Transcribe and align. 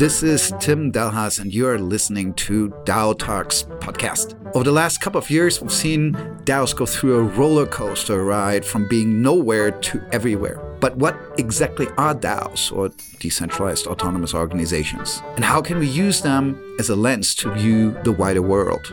This 0.00 0.22
is 0.22 0.52
Tim 0.60 0.90
Delhaes, 0.90 1.38
and 1.38 1.52
you 1.52 1.66
are 1.66 1.78
listening 1.78 2.32
to 2.34 2.70
DAO 2.84 3.18
Talks 3.18 3.64
podcast. 3.80 4.34
Over 4.54 4.64
the 4.64 4.72
last 4.72 5.02
couple 5.02 5.18
of 5.18 5.28
years, 5.28 5.60
we've 5.60 5.70
seen 5.70 6.14
DAOs 6.44 6.74
go 6.74 6.86
through 6.86 7.18
a 7.18 7.22
roller 7.22 7.66
coaster 7.66 8.24
ride 8.24 8.64
from 8.64 8.88
being 8.88 9.20
nowhere 9.20 9.70
to 9.70 10.00
everywhere. 10.12 10.58
But 10.80 10.96
what 10.96 11.18
exactly 11.38 11.88
are 11.98 12.14
DAOs, 12.14 12.72
or 12.72 12.90
decentralized 13.18 13.86
autonomous 13.86 14.32
organizations? 14.32 15.20
And 15.36 15.44
how 15.44 15.60
can 15.60 15.78
we 15.78 15.86
use 15.86 16.22
them 16.22 16.58
as 16.78 16.88
a 16.88 16.96
lens 16.96 17.34
to 17.34 17.52
view 17.52 17.90
the 18.04 18.12
wider 18.12 18.40
world? 18.40 18.86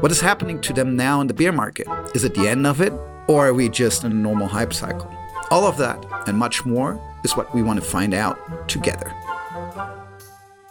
What 0.00 0.12
is 0.12 0.20
happening 0.20 0.60
to 0.60 0.74
them 0.74 0.94
now 0.96 1.22
in 1.22 1.26
the 1.26 1.34
bear 1.34 1.52
market? 1.52 1.86
Is 2.14 2.24
it 2.24 2.34
the 2.34 2.46
end 2.46 2.66
of 2.66 2.82
it, 2.82 2.92
or 3.28 3.46
are 3.46 3.54
we 3.54 3.70
just 3.70 4.04
in 4.04 4.12
a 4.12 4.14
normal 4.14 4.48
hype 4.48 4.74
cycle? 4.74 5.10
All 5.50 5.66
of 5.66 5.78
that 5.78 6.04
and 6.26 6.36
much 6.36 6.66
more 6.66 7.00
is 7.24 7.36
what 7.36 7.54
we 7.54 7.62
want 7.62 7.80
to 7.80 7.84
find 7.84 8.12
out 8.14 8.68
together. 8.68 9.14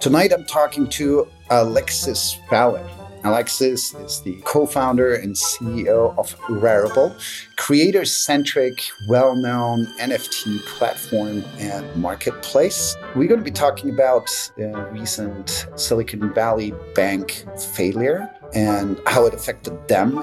Tonight 0.01 0.33
I'm 0.33 0.45
talking 0.45 0.87
to 0.89 1.27
Alexei 1.51 2.15
Falin. 2.49 2.83
Alexis 3.23 3.93
is 3.93 4.19
the 4.23 4.41
co 4.45 4.65
founder 4.65 5.13
and 5.13 5.35
CEO 5.35 6.17
of 6.17 6.35
Rarible, 6.49 7.13
creator 7.55 8.03
centric, 8.03 8.81
well 9.07 9.35
known 9.35 9.85
NFT 9.99 10.65
platform 10.65 11.43
and 11.59 11.95
marketplace. 11.95 12.95
We're 13.15 13.27
going 13.27 13.41
to 13.41 13.43
be 13.43 13.51
talking 13.51 13.91
about 13.91 14.25
the 14.57 14.89
recent 14.91 15.67
Silicon 15.75 16.33
Valley 16.33 16.73
Bank 16.95 17.45
failure 17.75 18.27
and 18.53 18.99
how 19.07 19.25
it 19.25 19.33
affected 19.33 19.87
them 19.87 20.17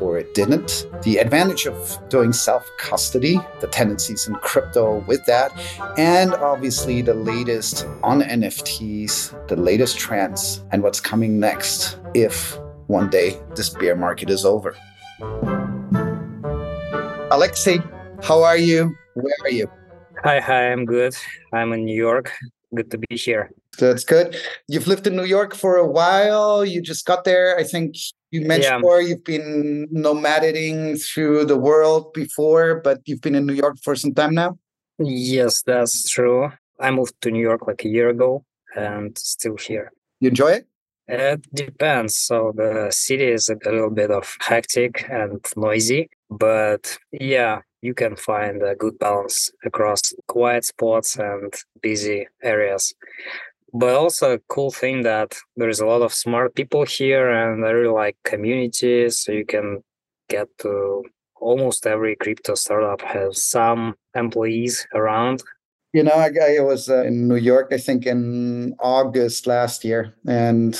or 0.00 0.18
it 0.18 0.34
didn't. 0.34 0.86
The 1.02 1.18
advantage 1.18 1.66
of 1.66 1.98
doing 2.08 2.32
self 2.32 2.68
custody, 2.78 3.40
the 3.60 3.68
tendencies 3.68 4.26
in 4.26 4.34
crypto 4.36 5.04
with 5.06 5.24
that, 5.26 5.52
and 5.96 6.34
obviously 6.34 7.02
the 7.02 7.14
latest 7.14 7.86
on 8.02 8.22
NFTs, 8.22 9.48
the 9.48 9.56
latest 9.56 9.98
trends, 9.98 10.64
and 10.72 10.82
what's 10.82 11.00
coming 11.00 11.38
next 11.38 11.98
if 12.14 12.58
one 12.86 13.10
day 13.10 13.38
this 13.54 13.68
bear 13.68 13.94
market 13.94 14.30
is 14.30 14.44
over. 14.44 14.74
Alexei, 17.30 17.78
how 18.22 18.42
are 18.42 18.56
you? 18.56 18.96
Where 19.14 19.34
are 19.42 19.50
you? 19.50 19.70
Hi, 20.24 20.40
hi, 20.40 20.72
I'm 20.72 20.84
good. 20.84 21.14
I'm 21.52 21.72
in 21.72 21.84
New 21.84 21.96
York. 21.96 22.32
Good 22.74 22.90
to 22.90 22.98
be 22.98 23.16
here. 23.16 23.50
That's 23.78 24.04
good. 24.04 24.36
You've 24.66 24.86
lived 24.86 25.06
in 25.06 25.16
New 25.16 25.24
York 25.24 25.54
for 25.54 25.76
a 25.76 25.86
while. 25.86 26.64
You 26.64 26.82
just 26.82 27.06
got 27.06 27.24
there. 27.24 27.56
I 27.56 27.64
think 27.64 27.96
you 28.30 28.42
mentioned 28.42 28.84
yeah. 28.84 28.98
you've 28.98 29.24
been 29.24 29.88
nomading 29.92 31.02
through 31.02 31.46
the 31.46 31.56
world 31.56 32.12
before, 32.12 32.80
but 32.80 33.00
you've 33.06 33.22
been 33.22 33.34
in 33.34 33.46
New 33.46 33.54
York 33.54 33.76
for 33.82 33.96
some 33.96 34.12
time 34.12 34.34
now. 34.34 34.58
Yes, 34.98 35.62
that's 35.62 36.10
true. 36.10 36.52
I 36.80 36.90
moved 36.90 37.14
to 37.22 37.30
New 37.30 37.40
York 37.40 37.66
like 37.66 37.84
a 37.84 37.88
year 37.88 38.10
ago 38.10 38.44
and 38.76 39.16
still 39.16 39.56
here. 39.56 39.92
You 40.20 40.28
enjoy 40.28 40.50
it? 40.50 40.66
It 41.06 41.46
depends. 41.54 42.16
So 42.16 42.52
the 42.54 42.88
city 42.90 43.24
is 43.24 43.48
a 43.48 43.56
little 43.64 43.90
bit 43.90 44.10
of 44.10 44.36
hectic 44.40 45.08
and 45.08 45.44
noisy, 45.56 46.10
but 46.28 46.98
yeah, 47.12 47.62
you 47.80 47.94
can 47.94 48.16
find 48.16 48.62
a 48.62 48.74
good 48.74 48.98
balance 48.98 49.50
across 49.64 50.12
quiet 50.26 50.64
spots 50.64 51.16
and 51.16 51.52
busy 51.80 52.26
areas. 52.42 52.94
But 53.72 53.94
also 53.94 54.34
a 54.34 54.38
cool 54.48 54.70
thing 54.70 55.02
that 55.02 55.36
there's 55.56 55.80
a 55.80 55.86
lot 55.86 56.02
of 56.02 56.14
smart 56.14 56.54
people 56.54 56.84
here 56.84 57.30
and 57.30 57.64
i 57.64 57.70
really 57.70 57.92
like 57.92 58.16
communities 58.24 59.20
so 59.20 59.32
you 59.32 59.44
can 59.44 59.82
get 60.30 60.48
to 60.58 61.02
almost 61.40 61.86
every 61.86 62.16
crypto 62.16 62.54
startup 62.54 63.02
has 63.02 63.42
some 63.42 63.94
employees 64.14 64.86
around. 64.94 65.42
You 65.92 66.02
know 66.02 66.12
i, 66.12 66.28
I 66.28 66.60
was 66.60 66.88
uh, 66.88 67.04
in 67.04 67.28
new 67.28 67.36
york 67.36 67.68
i 67.72 67.78
think 67.78 68.06
in 68.06 68.74
august 68.78 69.46
last 69.46 69.84
year 69.84 70.14
and 70.26 70.78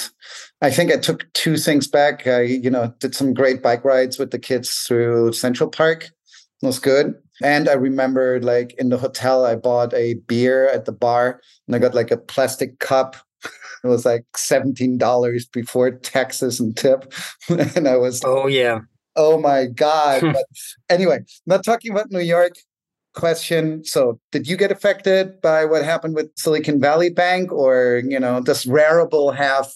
i 0.60 0.70
think 0.70 0.92
i 0.92 0.96
took 0.96 1.32
two 1.32 1.56
things 1.56 1.86
back. 1.86 2.26
I 2.26 2.42
you 2.42 2.70
know 2.70 2.94
did 3.00 3.14
some 3.14 3.32
great 3.34 3.62
bike 3.62 3.84
rides 3.84 4.18
with 4.18 4.30
the 4.32 4.38
kids 4.38 4.70
through 4.86 5.32
central 5.32 5.70
park 5.70 6.10
was 6.62 6.78
good 6.78 7.14
and 7.42 7.68
I 7.68 7.74
remember 7.74 8.40
like 8.40 8.74
in 8.74 8.88
the 8.88 8.98
hotel, 8.98 9.44
I 9.44 9.54
bought 9.54 9.94
a 9.94 10.14
beer 10.26 10.68
at 10.68 10.84
the 10.84 10.92
bar 10.92 11.40
and 11.66 11.76
I 11.76 11.78
got 11.78 11.94
like 11.94 12.10
a 12.10 12.16
plastic 12.16 12.78
cup. 12.78 13.16
It 13.84 13.86
was 13.86 14.04
like 14.04 14.24
$17 14.36 15.52
before 15.52 15.92
taxes 15.92 16.58
and 16.58 16.76
tip. 16.76 17.12
and 17.48 17.86
I 17.86 17.96
was, 17.96 18.20
oh, 18.24 18.48
yeah. 18.48 18.80
Oh 19.14 19.38
my 19.38 19.66
God. 19.66 20.20
but 20.32 20.46
anyway, 20.90 21.20
not 21.46 21.62
talking 21.62 21.92
about 21.92 22.10
New 22.10 22.18
York 22.18 22.56
question. 23.14 23.84
So, 23.84 24.18
did 24.32 24.48
you 24.48 24.56
get 24.56 24.72
affected 24.72 25.40
by 25.40 25.64
what 25.64 25.84
happened 25.84 26.16
with 26.16 26.28
Silicon 26.36 26.80
Valley 26.80 27.08
Bank, 27.08 27.52
or 27.52 28.02
you 28.04 28.18
know, 28.18 28.40
does 28.40 28.64
Rarible 28.64 29.36
have 29.36 29.68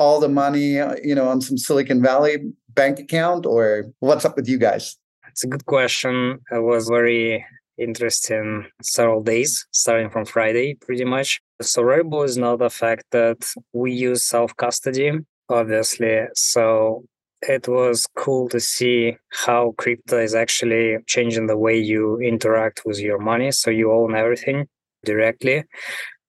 all 0.00 0.18
the 0.18 0.28
money, 0.28 0.80
uh, 0.80 0.96
you 1.04 1.14
know, 1.14 1.28
on 1.28 1.40
some 1.40 1.56
Silicon 1.56 2.02
Valley 2.02 2.38
bank 2.70 2.98
account, 2.98 3.46
or 3.46 3.84
what's 4.00 4.24
up 4.24 4.34
with 4.34 4.48
you 4.48 4.58
guys? 4.58 4.96
It's 5.34 5.42
a 5.42 5.48
good 5.48 5.66
question. 5.66 6.38
It 6.52 6.62
was 6.62 6.88
very 6.88 7.44
interesting 7.76 8.66
several 8.82 9.20
days, 9.20 9.66
starting 9.72 10.08
from 10.08 10.26
Friday, 10.26 10.74
pretty 10.74 11.04
much. 11.04 11.40
So 11.60 11.82
Rarible 11.82 12.24
is 12.24 12.38
not 12.38 12.60
the 12.60 12.70
fact 12.70 13.02
that 13.10 13.44
we 13.72 13.92
use 13.92 14.24
self-custody, 14.24 15.10
obviously. 15.48 16.26
So 16.36 17.06
it 17.42 17.66
was 17.66 18.06
cool 18.14 18.48
to 18.50 18.60
see 18.60 19.16
how 19.30 19.74
crypto 19.76 20.20
is 20.20 20.36
actually 20.36 20.98
changing 21.08 21.48
the 21.48 21.58
way 21.58 21.76
you 21.78 22.20
interact 22.20 22.82
with 22.86 23.00
your 23.00 23.18
money. 23.18 23.50
So 23.50 23.72
you 23.72 23.90
own 23.90 24.14
everything 24.14 24.68
directly. 25.04 25.64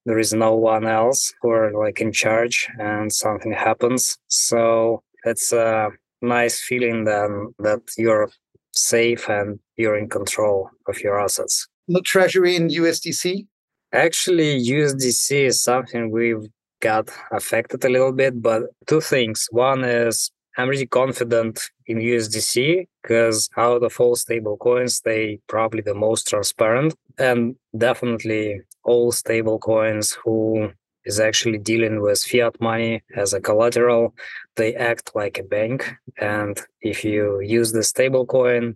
There 0.08 0.18
is 0.18 0.34
no 0.34 0.56
one 0.56 0.88
else 0.88 1.32
who 1.44 1.52
are 1.52 1.72
like 1.74 2.02
in 2.02 2.12
charge 2.12 2.68
and 2.80 3.14
something 3.14 3.52
happens. 3.52 4.18
So 4.30 5.04
it's 5.26 5.54
a 5.54 5.92
nice 6.24 6.60
feeling 6.60 7.04
then 7.04 7.54
that 7.60 7.82
you're 8.00 8.32
safe 8.76 9.30
and 9.30 9.60
you're 9.78 9.98
in 9.98 10.10
control 10.10 10.70
of 10.88 11.00
your 11.02 11.20
assets. 11.20 11.68
No 11.88 12.02
treasury 12.02 12.56
in 12.56 12.70
USDC? 12.70 13.46
Actually, 13.94 14.62
USDC 14.66 15.46
is 15.46 15.62
something 15.62 16.12
we've 16.12 16.48
got 16.82 17.10
affected 17.32 17.84
a 17.86 17.90
little 17.90 18.12
bit, 18.12 18.42
but 18.42 18.64
two 18.88 19.02
things. 19.02 19.48
One 19.52 19.84
is 19.84 20.32
I'm 20.58 20.70
really 20.70 20.88
confident 20.88 21.60
in 21.86 21.98
USDC 21.98 22.88
because 23.02 23.50
out 23.58 23.84
of 23.84 24.00
all 24.00 24.16
stable 24.16 24.58
coins, 24.58 25.02
they 25.02 25.40
probably 25.48 25.82
the 25.82 25.94
most 25.94 26.28
transparent 26.28 26.96
and 27.18 27.56
definitely 27.78 28.62
all 28.84 29.12
stable 29.12 29.60
coins 29.60 30.18
who 30.24 30.72
is 31.06 31.20
actually 31.20 31.58
dealing 31.58 32.02
with 32.02 32.24
fiat 32.24 32.60
money 32.60 33.04
as 33.16 33.34
a 33.34 33.42
collateral. 33.42 34.14
They 34.56 34.76
act 34.76 35.12
like 35.16 35.38
a 35.38 35.44
bank. 35.44 35.94
And 36.20 36.60
if 36.82 37.04
you 37.04 37.40
use 37.42 37.72
the 37.72 37.84
stable 37.84 38.26
coin, 38.26 38.76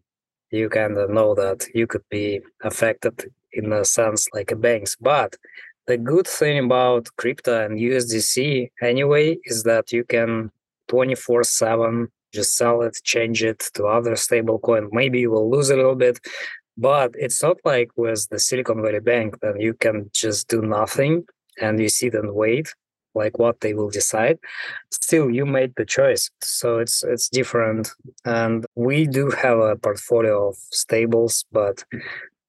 you 0.51 0.69
kind 0.69 0.97
of 0.97 1.09
know 1.09 1.35
that 1.35 1.68
you 1.73 1.88
could 1.88 2.07
be 2.09 2.41
affected 2.63 3.31
in 3.53 3.72
a 3.73 3.85
sense 3.85 4.28
like 4.34 4.51
a 4.51 4.56
banks. 4.56 4.95
But 4.95 5.35
the 5.88 5.97
good 5.97 6.28
thing 6.28 6.63
about 6.63 7.09
crypto 7.18 7.66
and 7.66 7.79
USDC 7.79 8.72
anyway 8.81 9.38
is 9.45 9.63
that 9.63 9.91
you 9.91 10.03
can 10.03 10.51
24 10.88 11.44
7 11.44 12.07
just 12.31 12.56
sell 12.57 12.84
it, 12.84 12.95
change 13.03 13.44
it 13.44 13.59
to 13.73 13.85
other 13.85 14.16
stable 14.16 14.59
coin. 14.59 14.88
Maybe 14.91 15.22
you 15.22 15.31
will 15.31 15.50
lose 15.50 15.72
a 15.72 15.75
little 15.75 15.95
bit, 15.95 16.19
but 16.78 17.12
it's 17.16 17.41
not 17.41 17.57
like 17.66 17.89
with 17.95 18.28
the 18.29 18.38
Silicon 18.38 18.84
Valley 18.84 19.00
Bank 19.00 19.39
that 19.41 19.59
you 19.59 19.73
can 19.73 20.12
just 20.13 20.47
do 20.47 20.62
nothing 20.62 21.25
and 21.62 21.80
you 21.80 21.90
sit 21.90 22.14
and 22.14 22.34
wait 22.34 22.74
like 23.16 23.40
what 23.40 23.59
they 23.62 23.74
will 23.74 23.90
decide. 23.90 24.38
Still 24.92 25.30
you 25.30 25.46
made 25.46 25.74
the 25.75 25.86
choice 25.86 26.30
so 26.42 26.80
it's 26.80 27.03
it's 27.03 27.30
different. 27.30 27.90
And 28.25 28.66
we 28.75 29.08
do 29.08 29.31
have 29.31 29.59
a 29.59 29.75
portfolio 29.75 30.50
of 30.50 30.56
stables 30.72 31.46
but 31.52 31.84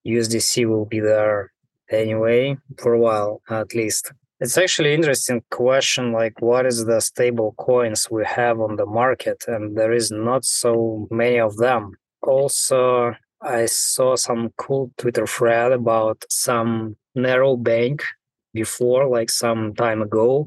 usdc 0.07 0.67
will 0.67 0.87
be 0.87 1.01
there 1.01 1.53
anyway 1.91 2.57
for 2.79 2.93
a 2.95 2.99
while 2.99 3.43
at 3.51 3.75
least. 3.75 4.13
It's 4.43 4.57
actually 4.57 4.95
interesting 4.95 5.43
question 5.51 6.13
like 6.13 6.41
what 6.41 6.65
is 6.67 6.87
the 6.87 7.01
stable 7.01 7.55
coins 7.59 8.11
we 8.11 8.25
have 8.25 8.59
on 8.61 8.77
the 8.77 8.87
market? 8.87 9.45
And 9.47 9.77
there 9.77 9.93
is 9.93 10.11
not 10.11 10.45
so 10.45 11.07
many 11.11 11.39
of 11.39 11.57
them. 11.57 11.83
Also 12.23 13.15
i 13.43 13.65
saw 13.65 14.17
some 14.17 14.43
cool 14.59 14.93
twitter 14.99 15.27
thread 15.27 15.73
about 15.73 16.19
some 16.29 16.95
narrow 17.15 17.57
bank 17.57 18.05
before, 18.53 19.09
like 19.09 19.31
some 19.31 19.75
time 19.75 20.03
ago. 20.03 20.47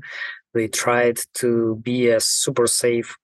They 0.53 0.67
tried 0.67 1.19
to 1.35 1.75
be 1.81 2.09
a 2.09 2.19
super 2.19 2.67
safe 2.67 3.17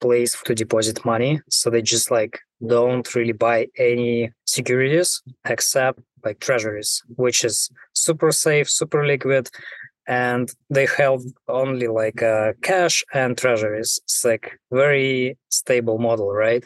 place 0.00 0.36
to 0.44 0.54
deposit 0.54 1.04
money. 1.04 1.40
So 1.48 1.70
they 1.70 1.80
just 1.80 2.10
like 2.10 2.40
don't 2.66 3.14
really 3.14 3.32
buy 3.32 3.68
any 3.78 4.30
securities 4.46 5.22
except 5.44 6.00
like 6.24 6.40
treasuries, 6.40 7.02
which 7.16 7.44
is 7.44 7.70
super 7.94 8.32
safe, 8.32 8.68
super 8.70 9.06
liquid. 9.06 9.48
And 10.08 10.52
they 10.68 10.86
held 10.86 11.22
only 11.48 11.86
like 11.86 12.22
uh, 12.22 12.52
cash 12.62 13.04
and 13.14 13.38
treasuries. 13.38 14.00
It's 14.04 14.24
like 14.24 14.58
very 14.72 15.38
stable 15.50 15.98
model, 15.98 16.32
right? 16.32 16.64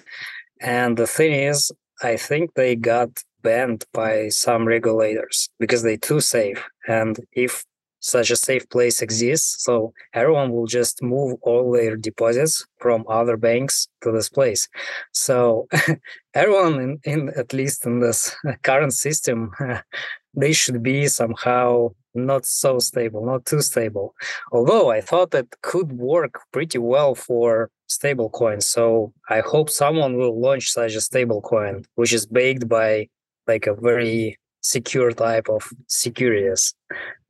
And 0.60 0.96
the 0.96 1.06
thing 1.06 1.34
is, 1.34 1.70
I 2.02 2.16
think 2.16 2.54
they 2.54 2.76
got 2.76 3.10
banned 3.42 3.84
by 3.92 4.28
some 4.28 4.66
regulators 4.66 5.48
because 5.58 5.82
they're 5.82 5.96
too 5.96 6.20
safe. 6.20 6.62
And 6.88 7.18
if 7.32 7.64
such 8.06 8.30
a 8.30 8.36
safe 8.36 8.68
place 8.70 9.02
exists. 9.02 9.64
So 9.64 9.92
everyone 10.14 10.52
will 10.52 10.66
just 10.66 11.02
move 11.02 11.38
all 11.42 11.72
their 11.72 11.96
deposits 11.96 12.64
from 12.78 13.04
other 13.08 13.36
banks 13.36 13.88
to 14.02 14.12
this 14.12 14.28
place. 14.28 14.68
So 15.12 15.66
everyone 16.34 16.74
in, 16.80 16.98
in 17.04 17.28
at 17.36 17.52
least 17.52 17.84
in 17.84 18.00
this 18.00 18.34
current 18.62 18.94
system, 18.94 19.50
they 20.34 20.52
should 20.52 20.82
be 20.82 21.08
somehow 21.08 21.88
not 22.16 22.46
so 22.46 22.78
stable, 22.78 23.24
not 23.24 23.46
too 23.46 23.60
stable. 23.60 24.14
Although 24.52 24.90
I 24.90 25.00
thought 25.00 25.30
that 25.32 25.46
could 25.62 25.92
work 25.92 26.40
pretty 26.52 26.78
well 26.78 27.14
for 27.14 27.70
stable 27.88 28.30
coins. 28.30 28.66
So 28.66 29.12
I 29.28 29.40
hope 29.40 29.70
someone 29.70 30.16
will 30.16 30.40
launch 30.40 30.70
such 30.70 30.94
a 30.94 31.00
stable 31.00 31.40
coin, 31.40 31.84
which 31.94 32.12
is 32.12 32.26
baked 32.26 32.68
by 32.68 33.08
like 33.46 33.66
a 33.66 33.74
very 33.74 34.38
secure 34.60 35.12
type 35.12 35.48
of 35.48 35.70
securities. 35.86 36.74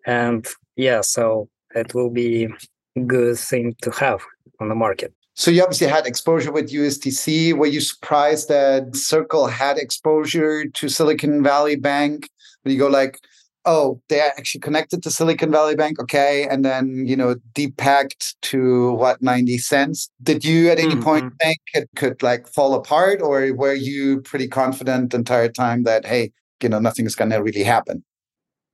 And 0.06 0.46
yeah, 0.76 1.02
so 1.02 1.48
it 1.74 1.94
will 1.94 2.10
be 2.10 2.48
a 2.96 3.00
good 3.00 3.38
thing 3.38 3.76
to 3.82 3.90
have 3.90 4.20
on 4.60 4.68
the 4.68 4.74
market. 4.74 5.12
So 5.34 5.50
you 5.50 5.62
obviously 5.62 5.88
had 5.88 6.06
exposure 6.06 6.50
with 6.50 6.72
USDC. 6.72 7.52
Were 7.52 7.66
you 7.66 7.82
surprised 7.82 8.48
that 8.48 8.96
Circle 8.96 9.48
had 9.48 9.76
exposure 9.76 10.66
to 10.66 10.88
Silicon 10.88 11.42
Valley 11.42 11.76
Bank? 11.76 12.30
When 12.62 12.72
you 12.72 12.78
go 12.78 12.88
like, 12.88 13.20
oh, 13.66 14.00
they're 14.08 14.32
actually 14.38 14.60
connected 14.60 15.02
to 15.02 15.10
Silicon 15.10 15.50
Valley 15.50 15.74
Bank, 15.74 16.00
okay, 16.00 16.46
and 16.48 16.64
then 16.64 17.04
you 17.06 17.16
know 17.16 17.36
depegged 17.54 18.34
to 18.42 18.92
what 18.92 19.20
ninety 19.20 19.58
cents. 19.58 20.10
Did 20.22 20.44
you 20.44 20.70
at 20.70 20.78
any 20.78 20.94
mm-hmm. 20.94 21.02
point 21.02 21.32
think 21.42 21.58
it 21.74 21.88
could 21.96 22.22
like 22.22 22.46
fall 22.48 22.74
apart, 22.74 23.20
or 23.20 23.52
were 23.52 23.74
you 23.74 24.20
pretty 24.22 24.48
confident 24.48 25.10
the 25.10 25.18
entire 25.18 25.50
time 25.50 25.82
that 25.82 26.06
hey, 26.06 26.32
you 26.62 26.68
know, 26.68 26.78
nothing 26.78 27.06
is 27.06 27.16
going 27.16 27.30
to 27.30 27.38
really 27.38 27.64
happen? 27.64 28.04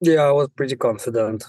Yeah, 0.00 0.22
I 0.22 0.32
was 0.32 0.48
pretty 0.56 0.76
confident 0.76 1.44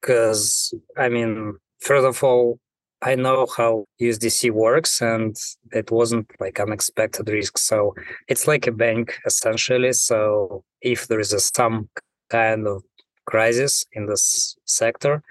because 0.00 0.74
I 0.96 1.08
mean, 1.08 1.56
first 1.80 2.06
of 2.06 2.22
all, 2.22 2.58
I 3.02 3.16
know 3.16 3.46
how 3.56 3.86
USDC 4.00 4.52
works 4.52 5.00
and 5.00 5.36
it 5.72 5.90
wasn't 5.90 6.30
like 6.38 6.60
unexpected 6.60 7.28
risk. 7.28 7.58
So 7.58 7.94
it's 8.28 8.46
like 8.46 8.66
a 8.66 8.72
bank 8.72 9.18
essentially. 9.26 9.92
So 9.92 10.62
if 10.80 11.08
there 11.08 11.18
is 11.18 11.32
a 11.32 11.40
some 11.40 11.88
kind 12.38 12.66
of 12.66 12.82
crisis 13.26 13.84
in 13.92 14.06
this 14.06 14.56
sector, 14.64 15.22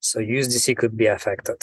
so 0.00 0.18
USDC 0.20 0.76
could 0.80 0.96
be 0.96 1.06
affected. 1.06 1.58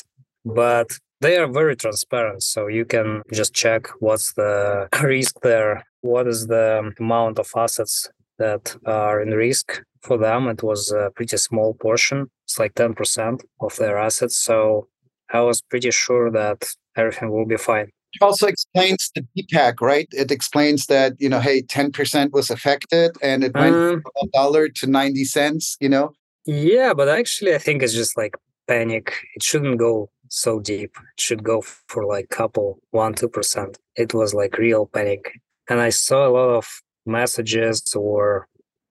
But 0.45 0.89
they 1.23 1.37
are 1.37 1.47
very 1.47 1.75
transparent. 1.75 2.43
So 2.43 2.67
you 2.67 2.85
can 2.85 3.21
just 3.31 3.53
check 3.53 3.81
what's 3.99 4.33
the 4.33 4.89
risk 5.01 5.33
there, 5.41 5.85
what 6.01 6.27
is 6.27 6.47
the 6.47 6.91
amount 6.99 7.39
of 7.39 7.47
assets 7.55 8.09
that 8.37 8.75
are 8.85 9.21
in 9.21 9.29
risk 9.29 9.81
for 10.01 10.17
them. 10.17 10.47
It 10.49 10.61
was 10.63 10.91
a 10.91 11.11
pretty 11.15 11.37
small 11.37 11.73
portion. 11.75 12.29
It's 12.45 12.59
like 12.59 12.73
10% 12.75 13.41
of 13.61 13.75
their 13.77 13.97
assets. 13.97 14.37
So 14.37 14.87
I 15.31 15.41
was 15.41 15.61
pretty 15.61 15.91
sure 15.91 16.29
that 16.31 16.59
everything 16.95 17.31
will 17.31 17.45
be 17.45 17.57
fine. 17.57 17.89
It 18.13 18.21
also 18.21 18.47
explains 18.47 19.11
the 19.15 19.25
depeg, 19.35 19.81
right? 19.81 20.07
It 20.11 20.31
explains 20.31 20.85
that, 20.85 21.13
you 21.19 21.29
know, 21.29 21.39
hey, 21.39 21.63
10% 21.63 22.31
was 22.31 22.49
affected 22.49 23.15
and 23.21 23.43
it 23.43 23.53
went 23.55 23.75
um, 23.75 24.01
from 24.01 24.27
a 24.27 24.27
dollar 24.27 24.69
to 24.69 24.87
90 24.87 25.23
cents, 25.25 25.77
you 25.79 25.89
know? 25.89 26.13
Yeah, 26.45 26.93
but 26.93 27.09
actually, 27.09 27.55
I 27.55 27.57
think 27.57 27.81
it's 27.81 27.93
just 27.93 28.15
like 28.17 28.35
panic. 28.67 29.15
It 29.35 29.43
shouldn't 29.43 29.77
go 29.79 30.09
so 30.29 30.59
deep. 30.59 30.95
It 30.95 31.21
should 31.21 31.43
go 31.43 31.61
for 31.61 32.05
like 32.05 32.29
couple, 32.29 32.79
one, 32.91 33.15
2%. 33.15 33.75
It 33.95 34.13
was 34.13 34.33
like 34.33 34.57
real 34.57 34.85
panic. 34.85 35.39
And 35.69 35.79
I 35.79 35.89
saw 35.89 36.27
a 36.27 36.29
lot 36.29 36.49
of 36.49 36.67
messages 37.05 37.95
or 37.95 38.47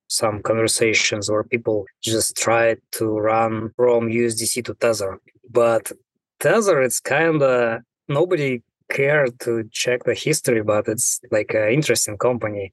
some 0.09 0.43
conversations 0.43 1.31
where 1.31 1.45
people 1.45 1.87
just 2.03 2.37
tried 2.37 2.79
to 2.93 3.07
run 3.07 3.71
from 3.77 4.09
USDC 4.09 4.65
to 4.67 4.75
Tether. 4.75 5.19
But 5.51 5.93
Tether, 6.41 6.83
it's 6.83 7.01
kind 7.01 7.43
of 7.43 7.81
nobody 8.09 8.63
cared 8.99 9.33
to 9.41 9.53
check 9.83 10.05
the 10.05 10.15
history, 10.15 10.63
but 10.63 10.85
it's 10.89 11.21
like 11.37 11.51
an 11.55 11.69
interesting 11.79 12.19
company. 12.19 12.65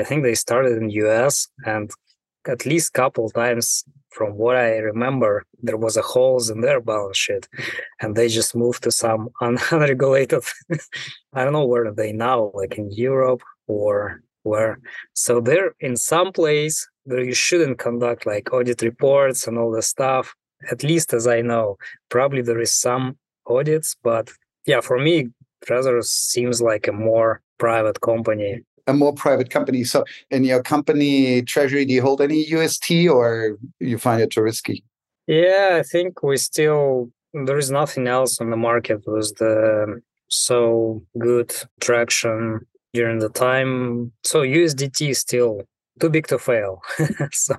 I 0.00 0.02
think 0.04 0.22
they 0.22 0.34
started 0.34 0.74
in 0.80 0.96
US 1.04 1.48
and 1.64 1.90
at 2.54 2.64
least 2.64 2.92
couple 2.92 3.28
times 3.30 3.84
from 4.16 4.30
what 4.42 4.56
I 4.56 4.78
remember, 4.92 5.44
there 5.62 5.76
was 5.76 5.96
a 5.96 6.08
holes 6.12 6.48
in 6.48 6.62
their 6.62 6.80
balance 6.80 7.18
sheet, 7.18 7.46
and 8.00 8.16
they 8.16 8.28
just 8.28 8.56
moved 8.56 8.82
to 8.84 8.90
some 8.90 9.28
unregulated. 9.72 10.42
I 11.34 11.44
don't 11.44 11.52
know 11.52 11.66
where 11.66 11.92
they 11.92 12.12
now, 12.12 12.50
like 12.54 12.78
in 12.78 12.90
Europe 12.90 13.42
or 13.66 14.22
where 14.46 14.78
so 15.12 15.40
they're 15.40 15.74
in 15.80 15.96
some 15.96 16.32
place 16.32 16.88
where 17.04 17.24
you 17.24 17.34
shouldn't 17.34 17.78
conduct 17.78 18.24
like 18.26 18.52
audit 18.52 18.80
reports 18.80 19.46
and 19.46 19.58
all 19.58 19.72
the 19.72 19.82
stuff 19.82 20.34
at 20.70 20.84
least 20.84 21.12
as 21.12 21.26
i 21.26 21.40
know 21.40 21.76
probably 22.08 22.42
there 22.42 22.60
is 22.60 22.74
some 22.74 23.18
audits 23.46 23.96
but 24.02 24.30
yeah 24.64 24.80
for 24.80 24.98
me 24.98 25.28
Trezor 25.66 26.02
seems 26.04 26.62
like 26.62 26.86
a 26.88 26.92
more 26.92 27.42
private 27.58 28.00
company. 28.00 28.62
A 28.86 28.94
more 28.94 29.12
private 29.12 29.50
company. 29.50 29.82
So 29.84 30.04
in 30.30 30.44
your 30.44 30.62
company 30.62 31.42
treasury 31.42 31.84
do 31.84 31.92
you 31.92 32.02
hold 32.02 32.20
any 32.20 32.44
ust 32.52 32.88
or 32.90 33.58
you 33.80 33.98
find 33.98 34.22
it 34.22 34.30
too 34.30 34.42
risky? 34.42 34.84
Yeah 35.26 35.70
i 35.72 35.82
think 35.82 36.22
we 36.22 36.36
still 36.36 37.10
there 37.44 37.58
is 37.58 37.70
nothing 37.70 38.06
else 38.06 38.40
on 38.40 38.50
the 38.50 38.56
market 38.56 39.02
with 39.06 39.34
the 39.38 39.84
um, 39.84 40.02
so 40.28 41.02
good 41.18 41.54
traction 41.80 42.60
during 42.94 43.18
the 43.18 43.28
time. 43.28 44.12
So 44.24 44.42
USDT 44.42 45.10
is 45.10 45.20
still 45.20 45.62
too 46.00 46.10
big 46.10 46.26
to 46.28 46.38
fail. 46.38 46.82
so 47.32 47.56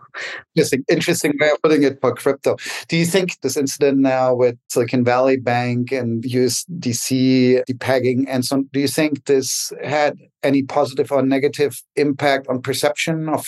interesting, 0.55 0.83
interesting 0.89 1.33
way 1.39 1.49
of 1.49 1.61
putting 1.61 1.83
it 1.83 1.99
for 2.01 2.13
crypto. 2.13 2.55
Do 2.87 2.97
you 2.97 3.05
think 3.05 3.39
this 3.41 3.57
incident 3.57 3.97
now 3.99 4.33
with 4.33 4.57
Silicon 4.69 5.03
Valley 5.03 5.37
Bank 5.37 5.91
and 5.91 6.23
USDC 6.23 7.63
depegging 7.69 8.25
and 8.27 8.45
so 8.45 8.57
on, 8.57 8.69
do 8.73 8.79
you 8.79 8.87
think 8.87 9.25
this 9.25 9.71
had 9.83 10.17
any 10.43 10.63
positive 10.63 11.11
or 11.11 11.23
negative 11.23 11.81
impact 11.95 12.47
on 12.47 12.61
perception 12.61 13.29
of 13.29 13.47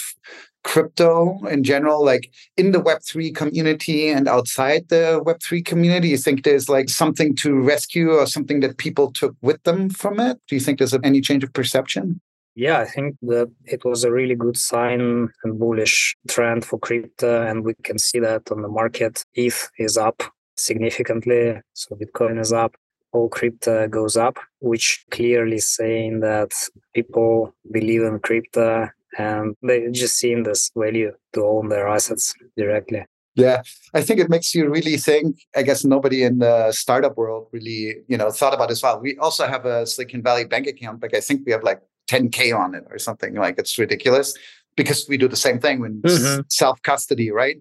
crypto 0.64 1.40
in 1.48 1.64
general, 1.64 2.04
like 2.04 2.32
in 2.58 2.72
the 2.72 2.82
Web3 2.82 3.34
community 3.36 4.10
and 4.10 4.28
outside 4.28 4.90
the 4.90 5.22
Web3 5.26 5.64
community? 5.66 6.10
You 6.10 6.18
think 6.18 6.44
there's 6.44 6.70
like 6.70 6.90
something 6.90 7.36
to 7.38 7.54
rescue 7.54 8.12
or 8.12 8.26
something 8.26 8.60
that 8.62 8.78
people 8.78 9.12
took 9.12 9.36
with 9.42 9.62
them 9.64 9.90
from 9.90 10.20
it? 10.20 10.38
Do 10.48 10.56
you 10.56 10.62
think 10.62 10.80
there's 10.80 10.94
any 11.04 11.22
change 11.22 11.44
of 11.44 11.54
perception? 11.54 12.22
Yeah, 12.60 12.80
I 12.80 12.86
think 12.86 13.16
that 13.22 13.50
it 13.66 13.86
was 13.86 14.04
a 14.04 14.12
really 14.12 14.36
good 14.36 14.58
sign 14.58 15.30
and 15.44 15.60
bullish 15.60 16.18
trend 16.28 16.66
for 16.66 16.78
crypto, 16.78 17.48
and 17.48 17.64
we 17.64 17.74
can 17.84 17.98
see 17.98 18.20
that 18.20 18.52
on 18.52 18.62
the 18.62 18.68
market. 18.68 19.24
ETH 19.34 19.70
is 19.78 19.96
up 19.98 20.22
significantly, 20.58 21.62
so 21.74 21.96
Bitcoin 21.96 22.38
is 22.38 22.52
up 22.52 22.76
all 23.12 23.30
crypto 23.30 23.88
goes 23.88 24.18
up, 24.18 24.38
which 24.60 25.06
clearly 25.12 25.60
saying 25.60 26.20
that 26.20 26.52
people 26.94 27.54
believe 27.72 28.04
in 28.04 28.20
crypto 28.20 28.90
and 29.18 29.56
they 29.64 29.90
just 29.92 30.18
seeing 30.18 30.44
this 30.44 30.70
value 30.76 31.12
to 31.34 31.44
own 31.44 31.70
their 31.70 31.88
assets 31.88 32.36
directly. 32.56 33.04
Yeah, 33.36 33.62
I 33.94 34.02
think 34.02 34.20
it 34.20 34.30
makes 34.30 34.54
you 34.54 34.70
really 34.70 34.98
think. 34.98 35.38
I 35.56 35.64
guess 35.64 35.86
nobody 35.86 36.24
in 36.24 36.40
the 36.40 36.72
startup 36.72 37.16
world 37.18 37.48
really, 37.52 37.98
you 38.08 38.18
know, 38.18 38.32
thought 38.32 38.54
about 38.54 38.70
as 38.70 38.84
well. 38.84 39.00
We 39.00 39.18
also 39.18 39.48
have 39.48 39.66
a 39.66 39.88
Silicon 39.88 40.22
Valley 40.22 40.46
bank 40.46 40.68
account, 40.68 41.02
like 41.02 41.16
I 41.16 41.22
think 41.22 41.46
we 41.46 41.52
have 41.54 41.64
like 41.64 41.80
10k 42.10 42.58
on 42.58 42.76
it 42.76 42.84
or 42.90 42.98
something. 42.98 43.36
Like 43.36 43.58
it's 43.58 43.78
ridiculous 43.78 44.36
because 44.76 45.06
we 45.08 45.18
do 45.18 45.28
the 45.28 45.36
same 45.36 45.60
thing 45.60 45.80
when 45.80 46.02
mm-hmm. 46.02 46.42
self 46.50 46.82
custody, 46.82 47.32
right? 47.32 47.58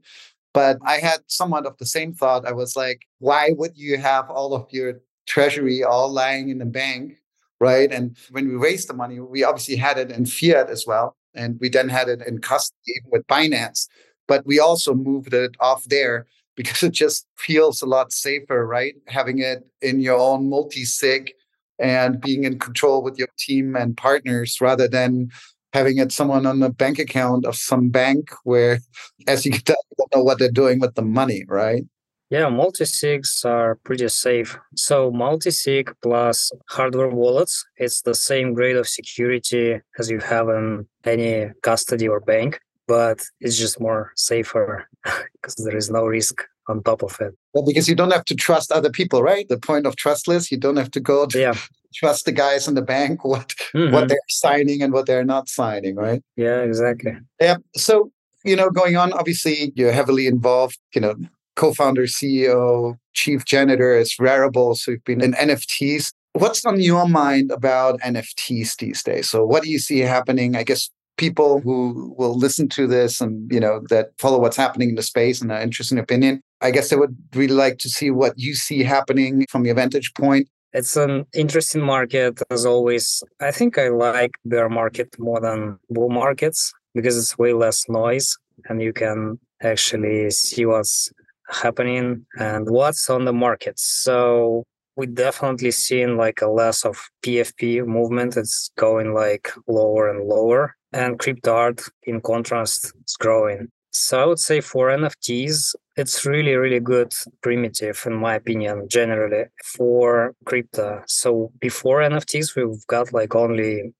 But 0.54 0.78
I 0.84 0.98
had 0.98 1.20
somewhat 1.26 1.66
of 1.66 1.76
the 1.78 1.86
same 1.86 2.12
thought. 2.14 2.46
I 2.46 2.52
was 2.52 2.74
like, 2.74 3.06
why 3.18 3.50
would 3.56 3.76
you 3.76 3.98
have 3.98 4.30
all 4.30 4.54
of 4.54 4.66
your 4.70 5.00
treasury 5.26 5.84
all 5.84 6.10
lying 6.10 6.48
in 6.48 6.58
the 6.58 6.64
bank, 6.64 7.20
right? 7.60 7.92
And 7.92 8.16
when 8.30 8.48
we 8.48 8.54
raised 8.54 8.88
the 8.88 8.94
money, 8.94 9.20
we 9.20 9.44
obviously 9.44 9.76
had 9.76 9.98
it 9.98 10.10
in 10.10 10.24
fiat 10.24 10.70
as 10.70 10.86
well. 10.86 11.16
And 11.34 11.58
we 11.60 11.68
then 11.68 11.88
had 11.88 12.08
it 12.08 12.22
in 12.26 12.40
custody 12.40 12.94
with 13.06 13.26
Binance. 13.26 13.86
But 14.26 14.46
we 14.46 14.58
also 14.58 14.94
moved 14.94 15.34
it 15.34 15.54
off 15.60 15.84
there 15.84 16.26
because 16.56 16.82
it 16.82 16.92
just 16.92 17.26
feels 17.36 17.82
a 17.82 17.86
lot 17.86 18.12
safer, 18.12 18.66
right? 18.66 18.94
Having 19.06 19.38
it 19.40 19.66
in 19.82 20.00
your 20.00 20.18
own 20.18 20.48
multi 20.48 20.84
sig 20.84 21.32
and 21.78 22.20
being 22.20 22.44
in 22.44 22.58
control 22.58 23.02
with 23.02 23.18
your 23.18 23.28
team 23.38 23.76
and 23.76 23.97
partners 23.97 24.58
rather 24.61 24.88
than 24.88 25.30
having 25.73 25.99
it 25.99 26.12
someone 26.12 26.47
on 26.47 26.62
a 26.62 26.70
bank 26.70 26.99
account 26.99 27.44
of 27.44 27.56
some 27.56 27.88
bank 27.90 28.30
where, 28.44 28.80
as 29.26 29.44
you 29.44 29.52
can 29.52 29.62
tell, 29.62 29.76
you 29.90 29.97
don't 29.99 30.16
know 30.16 30.25
what 30.25 30.38
they're 30.38 30.50
doing 30.50 30.80
with 30.80 30.94
the 30.94 31.02
money, 31.02 31.44
right? 31.49 31.85
Yeah, 32.30 32.50
multi-sigs 32.50 33.42
are 33.47 33.76
pretty 33.85 34.06
safe. 34.08 34.58
So 34.76 35.11
multi-sig 35.11 35.94
plus 36.02 36.52
hardware 36.68 37.08
wallets, 37.08 37.64
it's 37.76 38.02
the 38.02 38.14
same 38.14 38.52
grade 38.52 38.76
of 38.76 38.87
security 38.87 39.80
as 39.99 40.11
you 40.11 40.18
have 40.18 40.49
in 40.50 40.87
any 41.04 41.50
custody 41.62 42.06
or 42.06 42.20
bank, 42.20 42.61
but 42.87 43.25
it's 43.40 43.56
just 43.56 43.80
more 43.80 44.12
safer 44.14 44.87
because 45.32 45.54
there 45.54 45.76
is 45.76 45.88
no 45.90 46.04
risk 46.04 46.44
on 46.68 46.82
top 46.82 47.02
of 47.02 47.16
it. 47.20 47.34
Well, 47.54 47.64
because 47.64 47.88
you 47.88 47.94
don't 47.94 48.12
have 48.12 48.25
to 48.26 48.34
trust 48.34 48.72
other 48.72 48.90
people, 48.90 49.22
right? 49.22 49.48
The 49.48 49.58
point 49.58 49.87
of 49.87 49.96
trustless, 49.96 50.50
you 50.50 50.58
don't 50.58 50.76
have 50.76 50.90
to 50.92 51.00
go 51.00 51.26
to 51.26 51.38
yeah. 51.38 51.54
trust 51.94 52.25
the 52.25 52.32
guys 52.32 52.68
in 52.68 52.75
the 52.75 52.82
bank 52.82 53.25
what 53.25 53.54
mm-hmm. 53.75 53.92
what 53.92 54.08
they're 54.08 54.18
signing 54.28 54.82
and 54.82 54.92
what 54.92 55.06
they're 55.06 55.25
not 55.25 55.48
signing, 55.48 55.96
right? 55.96 56.22
Yeah, 56.37 56.60
exactly. 56.60 57.12
Yeah. 57.40 57.56
So 57.76 58.10
you 58.44 58.56
know, 58.56 58.70
going 58.70 58.96
on, 58.96 59.12
obviously, 59.12 59.72
you're 59.75 59.92
heavily 59.92 60.26
involved. 60.26 60.78
You 60.94 61.00
know, 61.00 61.16
co-founder, 61.56 62.04
CEO, 62.04 62.96
chief 63.14 63.44
janitor 63.44 63.94
at 63.94 64.06
Rarible. 64.20 64.76
So 64.76 64.92
you've 64.92 65.04
been 65.04 65.20
in 65.20 65.32
NFTs. 65.32 66.12
What's 66.34 66.64
on 66.64 66.80
your 66.80 67.08
mind 67.08 67.50
about 67.50 68.00
NFTs 68.00 68.76
these 68.76 69.02
days? 69.02 69.28
So 69.28 69.44
what 69.44 69.64
do 69.64 69.70
you 69.70 69.80
see 69.80 69.98
happening? 69.98 70.54
I 70.54 70.62
guess 70.62 70.88
people 71.18 71.60
who 71.60 72.14
will 72.16 72.37
listen 72.37 72.68
to 72.68 72.87
this 72.87 73.20
and 73.20 73.50
you 73.52 73.60
know 73.60 73.82
that 73.90 74.10
follow 74.18 74.38
what's 74.38 74.56
happening 74.56 74.90
in 74.90 74.94
the 74.94 75.02
space 75.02 75.40
and 75.40 75.52
are 75.52 75.60
interested 75.60 75.94
in 75.96 76.02
opinion 76.02 76.40
i 76.60 76.70
guess 76.70 76.88
they 76.88 76.96
would 76.96 77.16
really 77.34 77.54
like 77.54 77.78
to 77.78 77.88
see 77.88 78.10
what 78.10 78.32
you 78.37 78.54
see 78.54 78.82
happening 78.82 79.44
from 79.50 79.66
your 79.66 79.75
vantage 79.75 80.12
point 80.14 80.48
it's 80.72 80.96
an 80.96 81.25
interesting 81.34 81.82
market 81.82 82.40
as 82.50 82.64
always 82.64 83.22
i 83.40 83.50
think 83.50 83.76
i 83.78 83.88
like 83.88 84.32
bear 84.44 84.68
market 84.68 85.08
more 85.18 85.40
than 85.40 85.78
bull 85.90 86.08
markets 86.08 86.72
because 86.94 87.16
it's 87.16 87.37
way 87.38 87.52
less 87.52 87.88
noise 87.88 88.37
and 88.68 88.82
you 88.82 88.92
can 88.92 89.38
actually 89.62 90.30
see 90.30 90.64
what's 90.64 91.12
happening 91.48 92.26
and 92.38 92.68
what's 92.70 93.08
on 93.08 93.25
the 93.25 93.32
market. 93.32 93.78
So 93.78 94.64
we 94.96 95.06
definitely 95.06 95.70
seen 95.70 96.16
like 96.16 96.42
a 96.42 96.48
less 96.48 96.84
of 96.84 96.98
PFP 97.22 97.87
movement. 97.87 98.37
It's 98.37 98.70
going 98.76 99.14
like 99.14 99.50
lower 99.66 100.10
and 100.10 100.26
lower. 100.26 100.75
And 100.92 101.18
crypto 101.18 101.52
art, 101.52 101.80
in 102.04 102.21
contrast, 102.21 102.92
is 103.07 103.16
growing. 103.18 103.68
So 103.90 104.23
I 104.23 104.26
would 104.26 104.38
say 104.38 104.61
for 104.61 104.88
NFTs, 104.88 105.75
it's 105.97 106.25
really, 106.25 106.54
really 106.54 106.80
good 106.80 107.12
primitive, 107.42 108.02
in 108.07 108.14
my 108.14 108.35
opinion, 108.35 108.87
generally 108.88 109.47
for 109.64 110.35
crypto. 110.45 111.02
So 111.07 111.50
before 111.61 112.00
NFTs, 112.00 112.54
we've 112.54 112.87
got 112.87 113.12
like 113.12 113.35
only 113.35 113.92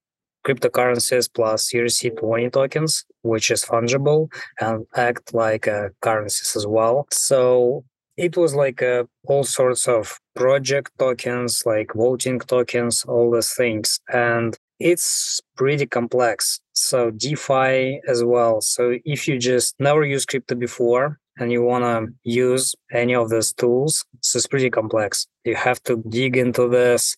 cryptocurrencies 0.47 1.29
plus 1.33 1.73
ERC20 1.73 2.53
tokens, 2.53 3.05
which 3.23 3.51
is 3.51 3.65
fungible 3.65 4.29
and 4.61 4.87
act 4.95 5.35
like 5.35 5.67
uh, 5.67 5.89
currencies 6.01 6.55
as 6.57 6.67
well. 6.67 7.07
So 7.11 7.85
it 8.17 8.37
was 8.37 8.55
like 8.55 8.83
uh, 8.83 9.05
all 9.27 9.45
sorts 9.45 9.89
of 9.89 10.19
project 10.35 10.91
tokens, 10.99 11.63
like 11.67 11.93
voting 11.95 12.41
tokens, 12.41 13.05
all 13.05 13.31
these 13.31 13.55
things. 13.55 14.01
And 14.13 14.57
it's 14.79 15.41
pretty 15.57 15.87
complex. 15.87 16.61
So 16.73 17.11
DeFi 17.11 18.01
as 18.09 18.23
well. 18.23 18.61
So 18.61 18.97
if 19.05 19.27
you 19.27 19.39
just 19.39 19.75
never 19.81 20.05
used 20.05 20.29
crypto 20.29 20.55
before 20.55 21.19
and 21.39 21.51
you 21.53 21.63
want 21.63 21.85
to 21.85 22.13
use 22.23 22.75
any 22.93 23.15
of 23.15 23.31
those 23.31 23.53
tools, 23.53 24.05
so 24.21 24.37
it's 24.39 24.47
pretty 24.47 24.71
complex. 24.71 25.27
You 25.45 25.57
have 25.57 25.83
to 25.85 26.03
dig 26.09 26.37
into 26.37 26.69
this, 26.69 27.17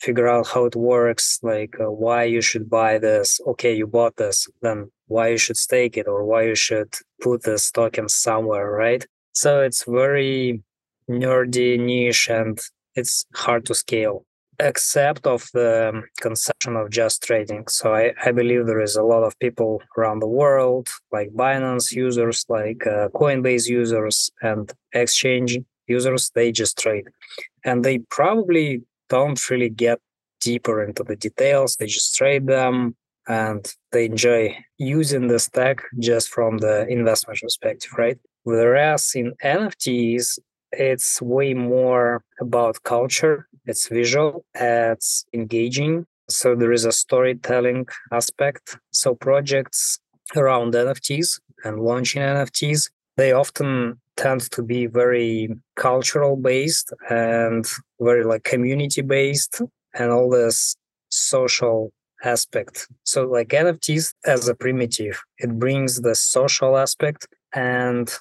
figure 0.00 0.28
out 0.28 0.48
how 0.48 0.64
it 0.66 0.76
works, 0.76 1.38
like 1.42 1.74
uh, 1.80 1.90
why 1.90 2.24
you 2.24 2.40
should 2.40 2.68
buy 2.68 2.98
this. 2.98 3.40
Okay, 3.46 3.74
you 3.74 3.86
bought 3.86 4.16
this, 4.16 4.48
then 4.62 4.90
why 5.06 5.28
you 5.28 5.38
should 5.38 5.56
stake 5.56 5.96
it 5.96 6.08
or 6.08 6.24
why 6.24 6.42
you 6.42 6.54
should 6.54 6.92
put 7.20 7.44
this 7.44 7.70
token 7.70 8.08
somewhere, 8.08 8.70
right? 8.70 9.06
So 9.32 9.60
it's 9.60 9.84
very 9.84 10.62
nerdy, 11.08 11.78
niche, 11.78 12.28
and 12.30 12.58
it's 12.94 13.24
hard 13.34 13.66
to 13.66 13.74
scale, 13.74 14.24
except 14.60 15.26
of 15.26 15.48
the 15.52 16.02
conception 16.20 16.76
of 16.76 16.90
just 16.90 17.22
trading. 17.22 17.66
So 17.68 17.94
I, 17.94 18.12
I 18.24 18.32
believe 18.32 18.66
there 18.66 18.80
is 18.80 18.96
a 18.96 19.02
lot 19.02 19.22
of 19.22 19.38
people 19.38 19.82
around 19.96 20.20
the 20.20 20.28
world, 20.28 20.88
like 21.12 21.30
Binance 21.30 21.92
users, 21.92 22.44
like 22.48 22.86
uh, 22.86 23.08
Coinbase 23.08 23.68
users, 23.68 24.30
and 24.42 24.72
exchange 24.92 25.58
users, 25.86 26.30
they 26.34 26.52
just 26.52 26.78
trade. 26.78 27.08
And 27.64 27.84
they 27.84 27.98
probably 27.98 28.82
don't 29.08 29.50
really 29.50 29.68
get 29.68 30.00
deeper 30.40 30.82
into 30.82 31.02
the 31.02 31.16
details. 31.16 31.76
They 31.76 31.86
just 31.86 32.14
trade 32.14 32.46
them 32.46 32.96
and 33.28 33.72
they 33.92 34.04
enjoy 34.06 34.56
using 34.78 35.26
the 35.26 35.38
stack 35.38 35.82
just 35.98 36.28
from 36.28 36.58
the 36.58 36.86
investment 36.88 37.40
perspective, 37.40 37.92
right? 37.96 38.18
Whereas 38.44 39.12
in 39.14 39.32
NFTs, 39.42 40.38
it's 40.78 41.20
way 41.22 41.54
more 41.54 42.22
about 42.40 42.82
culture, 42.82 43.48
it's 43.64 43.88
visual, 43.88 44.44
it's 44.54 45.24
engaging. 45.32 46.06
So 46.28 46.54
there 46.54 46.72
is 46.72 46.84
a 46.84 46.92
storytelling 46.92 47.86
aspect. 48.12 48.78
So 48.92 49.14
projects 49.14 49.98
around 50.34 50.74
NFTs 50.74 51.40
and 51.64 51.80
launching 51.80 52.22
NFTs, 52.22 52.90
they 53.16 53.32
often 53.32 54.00
tend 54.16 54.50
to 54.50 54.62
be 54.62 54.86
very 54.86 55.48
cultural 55.76 56.36
based 56.36 56.92
and 57.10 57.66
very 58.00 58.24
like 58.24 58.44
community 58.44 59.02
based 59.02 59.60
and 59.94 60.10
all 60.10 60.30
this 60.30 60.76
social 61.10 61.92
aspect. 62.24 62.88
So 63.04 63.24
like 63.26 63.48
NFTs 63.48 64.14
as 64.24 64.48
a 64.48 64.54
primitive, 64.54 65.22
it 65.38 65.58
brings 65.58 66.00
the 66.00 66.14
social 66.14 66.76
aspect 66.76 67.28
and 67.54 68.12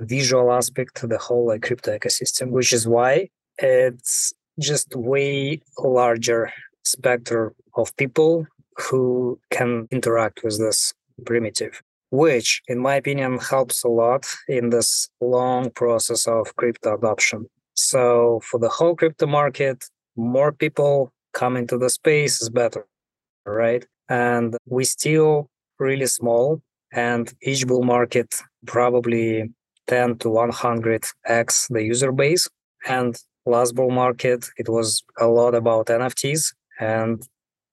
visual 0.00 0.52
aspect 0.52 0.96
to 0.96 1.06
the 1.06 1.18
whole 1.18 1.46
like 1.46 1.62
crypto 1.62 1.96
ecosystem, 1.96 2.50
which 2.50 2.72
is 2.72 2.86
why 2.86 3.28
it's 3.58 4.32
just 4.58 4.94
way 4.94 5.60
larger 5.78 6.52
spectrum 6.84 7.52
of 7.76 7.94
people 7.96 8.46
who 8.76 9.38
can 9.50 9.88
interact 9.90 10.42
with 10.44 10.58
this 10.58 10.92
primitive 11.24 11.82
which, 12.10 12.62
in 12.68 12.78
my 12.78 12.94
opinion, 12.96 13.38
helps 13.38 13.84
a 13.84 13.88
lot 13.88 14.26
in 14.48 14.70
this 14.70 15.08
long 15.20 15.70
process 15.70 16.26
of 16.26 16.54
crypto 16.56 16.94
adoption. 16.94 17.46
So, 17.74 18.40
for 18.44 18.58
the 18.58 18.68
whole 18.68 18.94
crypto 18.96 19.26
market, 19.26 19.84
more 20.16 20.52
people 20.52 21.12
come 21.34 21.56
into 21.56 21.76
the 21.76 21.90
space 21.90 22.40
is 22.40 22.48
better, 22.48 22.86
right? 23.44 23.86
And 24.08 24.56
we 24.66 24.84
still 24.84 25.50
really 25.78 26.06
small, 26.06 26.62
and 26.92 27.32
each 27.42 27.66
bull 27.66 27.82
market 27.82 28.34
probably 28.66 29.50
10 29.86 30.18
to 30.18 30.28
100x 30.28 31.68
the 31.68 31.82
user 31.82 32.12
base. 32.12 32.48
And 32.88 33.16
last 33.44 33.74
bull 33.74 33.90
market, 33.90 34.46
it 34.56 34.68
was 34.68 35.02
a 35.18 35.26
lot 35.26 35.54
about 35.54 35.86
NFTs. 35.86 36.54
And 36.78 37.22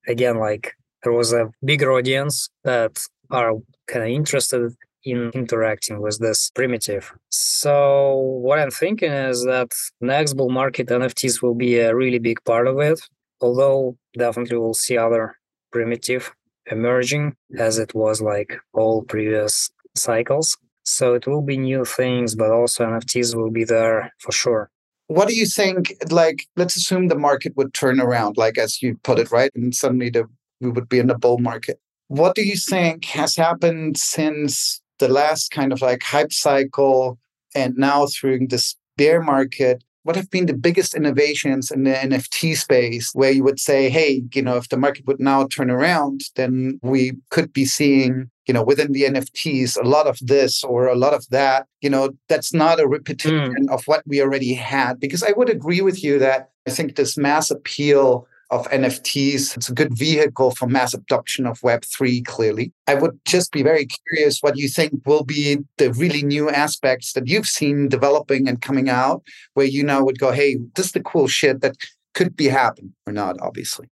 again, 0.07 0.37
like 0.37 0.73
there 1.03 1.13
was 1.13 1.33
a 1.33 1.51
bigger 1.63 1.91
audience 1.91 2.49
that 2.63 2.99
are 3.29 3.53
kind 3.87 4.03
of 4.03 4.09
interested 4.09 4.73
in 5.03 5.29
interacting 5.33 5.99
with 6.01 6.19
this 6.19 6.49
primitive. 6.51 7.13
So 7.29 8.15
what 8.15 8.59
I'm 8.59 8.71
thinking 8.71 9.11
is 9.11 9.43
that 9.43 9.73
next 9.99 10.33
bull 10.35 10.49
market 10.49 10.87
NFTs 10.87 11.41
will 11.41 11.55
be 11.55 11.79
a 11.79 11.95
really 11.95 12.19
big 12.19 12.43
part 12.45 12.67
of 12.67 12.79
it. 12.79 13.01
Although 13.41 13.97
definitely 14.17 14.57
we'll 14.57 14.73
see 14.73 14.97
other 14.97 15.35
primitive 15.71 16.33
emerging 16.71 17.35
as 17.57 17.77
it 17.77 17.93
was 17.93 18.21
like 18.21 18.57
all 18.73 19.03
previous 19.03 19.69
cycles. 19.95 20.57
So 20.83 21.13
it 21.13 21.25
will 21.25 21.41
be 21.41 21.57
new 21.57 21.85
things, 21.85 22.35
but 22.35 22.51
also 22.51 22.85
NFTs 22.85 23.35
will 23.35 23.51
be 23.51 23.63
there 23.63 24.13
for 24.19 24.31
sure. 24.31 24.69
What 25.07 25.27
do 25.27 25.35
you 25.35 25.45
think? 25.45 25.93
Like, 26.09 26.45
let's 26.55 26.75
assume 26.75 27.07
the 27.07 27.17
market 27.17 27.53
would 27.55 27.73
turn 27.73 27.99
around, 27.99 28.37
like 28.37 28.57
as 28.57 28.81
you 28.81 28.97
put 29.03 29.19
it, 29.19 29.31
right? 29.31 29.51
And 29.55 29.73
suddenly 29.73 30.09
the, 30.09 30.25
we 30.61 30.69
would 30.69 30.89
be 30.89 30.99
in 30.99 31.07
the 31.07 31.17
bull 31.17 31.39
market. 31.39 31.79
What 32.07 32.35
do 32.35 32.43
you 32.43 32.55
think 32.55 33.05
has 33.05 33.35
happened 33.35 33.97
since 33.97 34.81
the 34.99 35.07
last 35.07 35.51
kind 35.51 35.73
of 35.73 35.81
like 35.81 36.03
hype 36.03 36.31
cycle 36.33 37.17
and 37.55 37.75
now 37.75 38.07
through 38.07 38.47
this 38.47 38.75
bear 38.97 39.21
market? 39.21 39.83
What 40.03 40.17
have 40.17 40.29
been 40.29 40.47
the 40.47 40.53
biggest 40.53 40.95
innovations 40.95 41.71
in 41.71 41.83
the 41.83 41.93
NFT 41.93 42.57
space 42.57 43.11
where 43.13 43.31
you 43.31 43.43
would 43.43 43.59
say, 43.59 43.89
hey, 43.89 44.23
you 44.33 44.41
know, 44.41 44.57
if 44.57 44.67
the 44.67 44.77
market 44.77 45.07
would 45.07 45.19
now 45.19 45.47
turn 45.47 45.71
around, 45.71 46.21
then 46.35 46.79
we 46.83 47.13
could 47.29 47.53
be 47.53 47.65
seeing, 47.65 48.29
you 48.47 48.53
know, 48.53 48.63
within 48.63 48.91
the 48.91 49.03
NFTs 49.03 49.77
a 49.77 49.87
lot 49.87 50.07
of 50.07 50.17
this 50.21 50.63
or 50.63 50.87
a 50.87 50.95
lot 50.95 51.13
of 51.13 51.27
that, 51.29 51.67
you 51.81 51.89
know, 51.89 52.11
that's 52.27 52.53
not 52.53 52.79
a 52.79 52.87
repetition 52.87 53.67
mm. 53.67 53.73
of 53.73 53.83
what 53.85 54.03
we 54.05 54.21
already 54.21 54.53
had. 54.53 54.99
Because 54.99 55.23
I 55.23 55.31
would 55.31 55.49
agree 55.49 55.81
with 55.81 56.03
you 56.03 56.19
that 56.19 56.49
I 56.67 56.71
think 56.71 56.95
this 56.95 57.17
mass 57.17 57.51
appeal 57.51 58.27
of 58.53 58.69
NFTs. 58.69 59.57
It's 59.57 59.69
a 59.69 59.73
good 59.73 59.97
vehicle 59.97 60.51
for 60.51 60.67
mass 60.67 60.93
adoption 60.93 61.47
of 61.47 61.59
Web3, 61.61 62.23
clearly. 62.25 62.71
I 62.87 62.93
would 62.93 63.19
just 63.25 63.51
be 63.51 63.63
very 63.63 63.87
curious 63.87 64.39
what 64.41 64.57
you 64.57 64.69
think 64.69 64.93
will 65.05 65.23
be 65.23 65.57
the 65.77 65.91
really 65.93 66.21
new 66.21 66.49
aspects 66.49 67.13
that 67.13 67.27
you've 67.27 67.47
seen 67.47 67.89
developing 67.89 68.47
and 68.47 68.61
coming 68.61 68.89
out, 68.89 69.23
where 69.55 69.65
you 69.65 69.83
now 69.83 70.03
would 70.03 70.19
go, 70.19 70.31
hey, 70.31 70.57
this 70.75 70.87
is 70.87 70.91
the 70.91 71.01
cool 71.01 71.27
shit 71.27 71.61
that 71.61 71.75
could 72.13 72.35
be 72.35 72.47
happening 72.47 72.93
or 73.07 73.13
not, 73.13 73.41
obviously. 73.41 73.89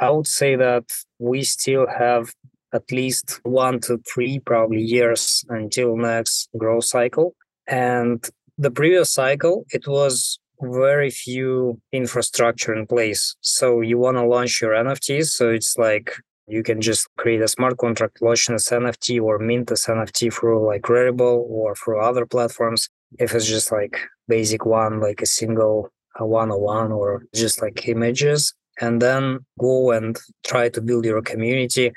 I 0.00 0.10
would 0.10 0.26
say 0.26 0.56
that 0.56 0.92
we 1.18 1.42
still 1.42 1.86
have 1.86 2.32
at 2.74 2.90
least 2.90 3.40
one 3.44 3.78
to 3.80 3.98
three 4.12 4.40
probably 4.40 4.82
years 4.82 5.44
until 5.48 5.96
next 5.96 6.48
growth 6.58 6.84
cycle. 6.84 7.34
And 7.66 8.28
the 8.58 8.70
previous 8.70 9.12
cycle, 9.12 9.64
it 9.70 9.86
was 9.86 10.38
very 10.60 11.10
few 11.10 11.80
infrastructure 11.92 12.74
in 12.74 12.86
place. 12.86 13.36
So 13.40 13.80
you 13.80 13.98
want 13.98 14.16
to 14.16 14.26
launch 14.26 14.60
your 14.60 14.72
NFTs. 14.72 15.26
So 15.26 15.50
it's 15.50 15.76
like 15.78 16.16
you 16.46 16.62
can 16.62 16.80
just 16.80 17.08
create 17.16 17.40
a 17.40 17.48
smart 17.48 17.78
contract, 17.78 18.20
launch 18.20 18.46
this 18.48 18.68
NFT 18.68 19.20
or 19.22 19.38
mint 19.38 19.68
this 19.68 19.86
NFT 19.86 20.32
through 20.32 20.66
like 20.66 20.82
Rarible 20.82 21.44
or 21.48 21.74
through 21.74 22.00
other 22.00 22.26
platforms. 22.26 22.88
If 23.18 23.34
it's 23.34 23.46
just 23.46 23.72
like 23.72 23.98
basic 24.28 24.66
one, 24.66 25.00
like 25.00 25.22
a 25.22 25.26
single 25.26 25.90
a 26.16 26.26
one-on-one 26.26 26.92
oh 26.92 26.96
or 26.96 27.26
just 27.34 27.60
like 27.60 27.88
images 27.88 28.54
and 28.80 29.00
then 29.00 29.40
go 29.58 29.90
and 29.92 30.18
try 30.44 30.68
to 30.68 30.80
build 30.80 31.04
your 31.04 31.22
community. 31.22 31.92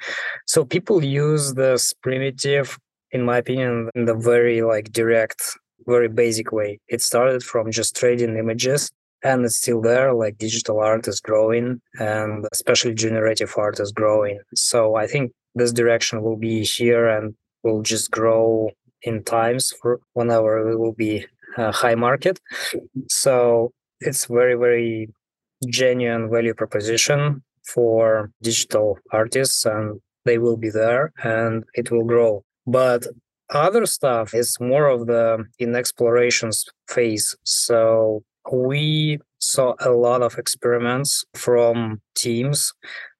So 0.45 0.65
people 0.65 1.03
use 1.03 1.53
this 1.53 1.93
primitive, 2.01 2.77
in 3.11 3.23
my 3.23 3.37
opinion, 3.37 3.89
in 3.95 4.05
the 4.05 4.15
very 4.15 4.61
like 4.61 4.91
direct 4.91 5.41
very 5.87 6.09
basic 6.09 6.51
way. 6.51 6.79
It 6.87 7.01
started 7.01 7.43
from 7.43 7.71
just 7.71 7.95
trading 7.95 8.37
images 8.37 8.91
and 9.23 9.45
it's 9.45 9.55
still 9.55 9.81
there. 9.81 10.13
Like 10.13 10.37
digital 10.37 10.79
art 10.79 11.07
is 11.07 11.19
growing 11.19 11.81
and 11.99 12.45
especially 12.51 12.93
generative 12.93 13.53
art 13.57 13.79
is 13.79 13.91
growing. 13.91 14.39
So 14.53 14.95
I 14.95 15.07
think 15.07 15.31
this 15.55 15.71
direction 15.71 16.21
will 16.21 16.35
be 16.35 16.63
here 16.63 17.07
and 17.07 17.33
will 17.63 17.81
just 17.81 18.11
grow 18.11 18.69
in 19.01 19.23
times 19.23 19.73
for 19.81 19.99
whenever 20.13 20.69
it 20.69 20.77
will 20.77 20.93
be 20.93 21.25
a 21.57 21.71
high 21.71 21.95
market. 21.95 22.39
So 23.09 23.71
it's 24.01 24.25
very, 24.25 24.55
very 24.55 25.09
genuine 25.67 26.29
value 26.29 26.53
proposition 26.53 27.43
for 27.65 28.31
digital 28.41 28.97
artists 29.11 29.65
and 29.65 29.99
they 30.25 30.37
will 30.37 30.57
be 30.57 30.69
there 30.69 31.11
and 31.23 31.63
it 31.73 31.91
will 31.91 32.03
grow. 32.03 32.43
But 32.65 33.07
other 33.49 33.85
stuff 33.85 34.33
is 34.33 34.57
more 34.59 34.87
of 34.87 35.07
the 35.07 35.45
in 35.59 35.75
explorations 35.75 36.65
phase. 36.87 37.35
So 37.43 38.23
we 38.51 39.19
saw 39.39 39.75
a 39.79 39.91
lot 39.91 40.21
of 40.21 40.37
experiments 40.37 41.23
from 41.33 42.01
teams 42.15 42.73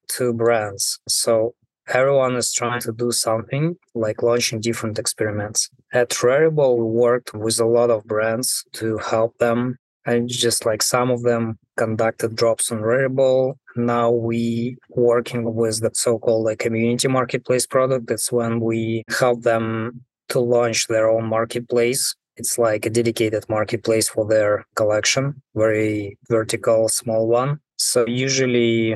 to 0.10 0.34
brands. 0.34 1.00
So 1.08 1.53
everyone 1.88 2.36
is 2.36 2.51
trying 2.51 2.82
to 2.82 2.91
do 2.91 3.12
something 3.12 3.75
like 3.96 4.22
launching 4.22 4.60
different 4.60 5.00
experiments. 5.00 5.70
At 5.94 6.10
Rarible, 6.10 6.77
we 6.77 6.84
worked 6.84 7.34
with 7.34 7.60
a 7.60 7.65
lot 7.65 7.89
of 7.89 8.06
brands 8.06 8.65
to 8.74 8.98
help 8.98 9.38
them. 9.38 9.77
And 10.08 10.30
just 10.30 10.66
like 10.66 10.82
some 10.82 11.12
of 11.12 11.22
them 11.24 11.60
conducted 11.76 12.36
drops 12.36 12.72
on 12.72 12.80
Rarible. 12.80 13.56
Now 13.76 14.10
we 14.10 14.78
working 14.90 15.54
with 15.54 15.82
the 15.82 15.92
so-called 15.94 16.46
like 16.46 16.60
community 16.60 17.10
marketplace 17.10 17.68
product. 17.68 18.08
That's 18.08 18.32
when 18.32 18.62
we 18.62 19.04
help 19.20 19.44
them 19.44 20.02
to 20.30 20.40
launch 20.40 20.88
their 20.88 21.10
own 21.10 21.26
marketplace. 21.26 22.16
It's 22.38 22.58
like 22.58 22.86
a 22.86 22.90
dedicated 22.90 23.44
marketplace 23.50 24.08
for 24.08 24.26
their 24.26 24.66
collection, 24.76 25.42
very 25.56 26.18
vertical, 26.30 26.88
small 26.88 27.28
one. 27.28 27.60
So 27.78 28.08
usually 28.08 28.96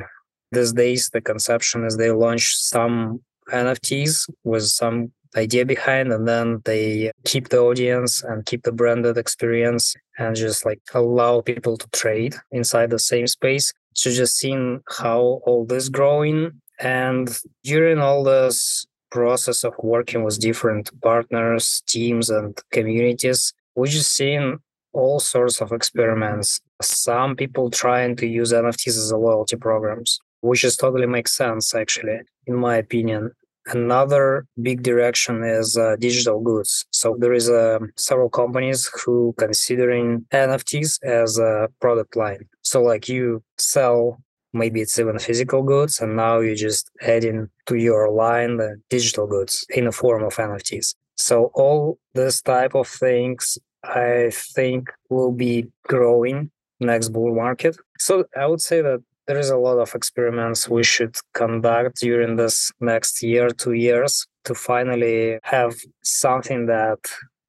these 0.52 0.74
days 0.74 1.10
the 1.10 1.22
conception 1.22 1.86
is 1.86 1.98
they 1.98 2.12
launch 2.12 2.56
some 2.56 3.22
NFTs 3.52 4.30
with 4.44 4.64
some 4.64 5.12
idea 5.36 5.66
behind 5.66 6.12
and 6.12 6.28
then 6.28 6.62
they 6.66 7.12
keep 7.26 7.50
the 7.50 7.60
audience 7.60 8.24
and 8.24 8.46
keep 8.46 8.64
the 8.64 8.72
branded 8.72 9.18
experience 9.18 9.96
and 10.22 10.36
just 10.36 10.66
like 10.66 10.82
allow 10.94 11.42
people 11.42 11.76
to 11.78 11.88
trade 11.90 12.36
inside 12.52 12.90
the 12.90 13.00
same 13.00 13.28
space. 13.28 13.74
So 13.94 14.12
just 14.12 14.38
seeing 14.38 14.82
how 15.00 15.42
all 15.46 15.66
this 15.66 15.90
growing 15.90 16.62
and 16.80 17.28
during 17.64 18.00
all 18.00 18.24
this 18.24 18.86
process 19.10 19.64
of 19.64 19.74
working 19.84 20.24
with 20.24 20.40
different 20.40 20.90
partners 21.02 21.84
teams 21.86 22.30
and 22.30 22.58
communities 22.72 23.54
we 23.76 23.90
just 23.90 24.14
seen 24.14 24.58
all 24.94 25.20
sorts 25.20 25.62
of 25.62 25.72
experiments. 25.72 26.62
Some 26.82 27.36
people 27.36 27.70
trying 27.70 28.16
to 28.18 28.28
use 28.28 28.54
nfts 28.54 28.98
as 29.04 29.12
a 29.12 29.18
loyalty 29.18 29.58
programs 29.58 30.20
which 30.42 30.64
is 30.64 30.78
totally 30.78 31.08
makes 31.08 31.36
sense 31.36 31.76
actually 31.76 32.20
in 32.48 32.56
my 32.56 32.76
opinion 32.78 33.32
Another 33.68 34.46
big 34.62 34.82
direction 34.84 35.44
is 35.44 35.78
uh, 35.78 35.96
digital 36.00 36.40
goods. 36.40 36.86
So 36.92 37.16
there 37.20 37.34
is 37.34 37.50
uh, 37.50 37.80
several 37.96 38.30
companies 38.30 38.90
who 39.04 39.36
considering 39.38 40.26
NFTs 40.32 41.04
as 41.04 41.38
a 41.38 41.70
product 41.80 42.16
line. 42.16 42.48
So 42.64 42.82
like 42.82 43.08
you 43.08 43.44
sell 43.58 44.20
maybe 44.54 44.82
it's 44.82 45.00
even 45.00 45.18
physical 45.20 45.64
goods 45.64 46.00
and 46.00 46.16
now 46.16 46.40
you 46.40 46.56
just 46.56 46.92
adding 47.02 47.50
to 47.68 47.76
your 47.76 48.12
line 48.12 48.58
the 48.58 48.76
digital 48.90 49.28
goods 49.28 49.66
in 49.70 49.86
the 49.86 49.92
form 49.92 50.24
of 50.24 50.36
NFTs. 50.36 50.96
So 51.16 51.52
all 51.54 51.98
this 52.14 52.42
type 52.42 52.76
of 52.76 52.88
things 52.88 53.58
I 53.84 54.32
think 54.34 54.90
will 55.10 55.32
be 55.32 55.68
growing 55.88 56.52
next 56.80 57.10
bull 57.10 57.36
market. 57.36 57.78
So 58.00 58.26
I 58.36 58.48
would 58.48 58.62
say 58.62 58.82
that 58.82 59.02
there 59.28 59.38
is 59.38 59.50
a 59.50 59.58
lot 59.58 59.78
of 59.78 59.94
experiments 59.96 60.70
we 60.70 60.84
should 60.84 61.16
conduct 61.34 62.00
during 62.00 62.36
this 62.36 62.72
next 62.80 63.22
year, 63.24 63.50
two 63.50 63.74
years 63.74 64.26
to 64.46 64.56
finally 64.56 65.38
have 65.44 65.76
something 66.04 66.66
that 66.66 67.00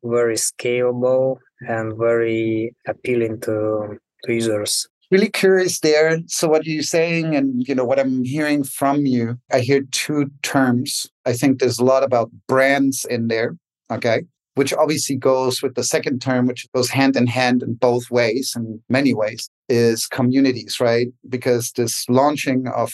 very 0.04 0.34
scalable 0.36 1.36
and 1.60 1.96
very 1.96 2.74
appealing 2.86 3.40
to, 3.40 3.98
to 4.24 4.32
users. 4.32 4.86
Really 5.10 5.30
curious 5.30 5.80
there. 5.80 6.18
So 6.26 6.48
what 6.48 6.64
you're 6.66 6.82
saying 6.82 7.36
and 7.36 7.66
you 7.68 7.74
know 7.74 7.84
what 7.84 8.00
i'm 8.00 8.24
hearing 8.24 8.64
from 8.64 9.04
you 9.04 9.38
i 9.52 9.60
hear 9.60 9.82
two 9.92 10.30
terms. 10.42 11.06
I 11.26 11.34
think 11.34 11.60
there's 11.60 11.78
a 11.78 11.84
lot 11.84 12.02
about 12.02 12.30
brands 12.48 13.04
in 13.04 13.28
there 13.28 13.56
okay? 13.92 14.22
Which 14.54 14.72
obviously 14.72 15.16
goes 15.16 15.62
with 15.62 15.74
the 15.74 15.84
second 15.84 16.20
term, 16.20 16.46
which 16.46 16.66
goes 16.74 16.90
hand 16.90 17.16
in 17.16 17.26
hand 17.26 17.62
in 17.62 17.74
both 17.74 18.10
ways, 18.10 18.52
in 18.56 18.82
many 18.88 19.14
ways, 19.14 19.48
is 19.72 20.06
communities, 20.06 20.78
right? 20.80 21.08
Because 21.28 21.72
this 21.72 22.04
launching 22.08 22.68
of 22.68 22.92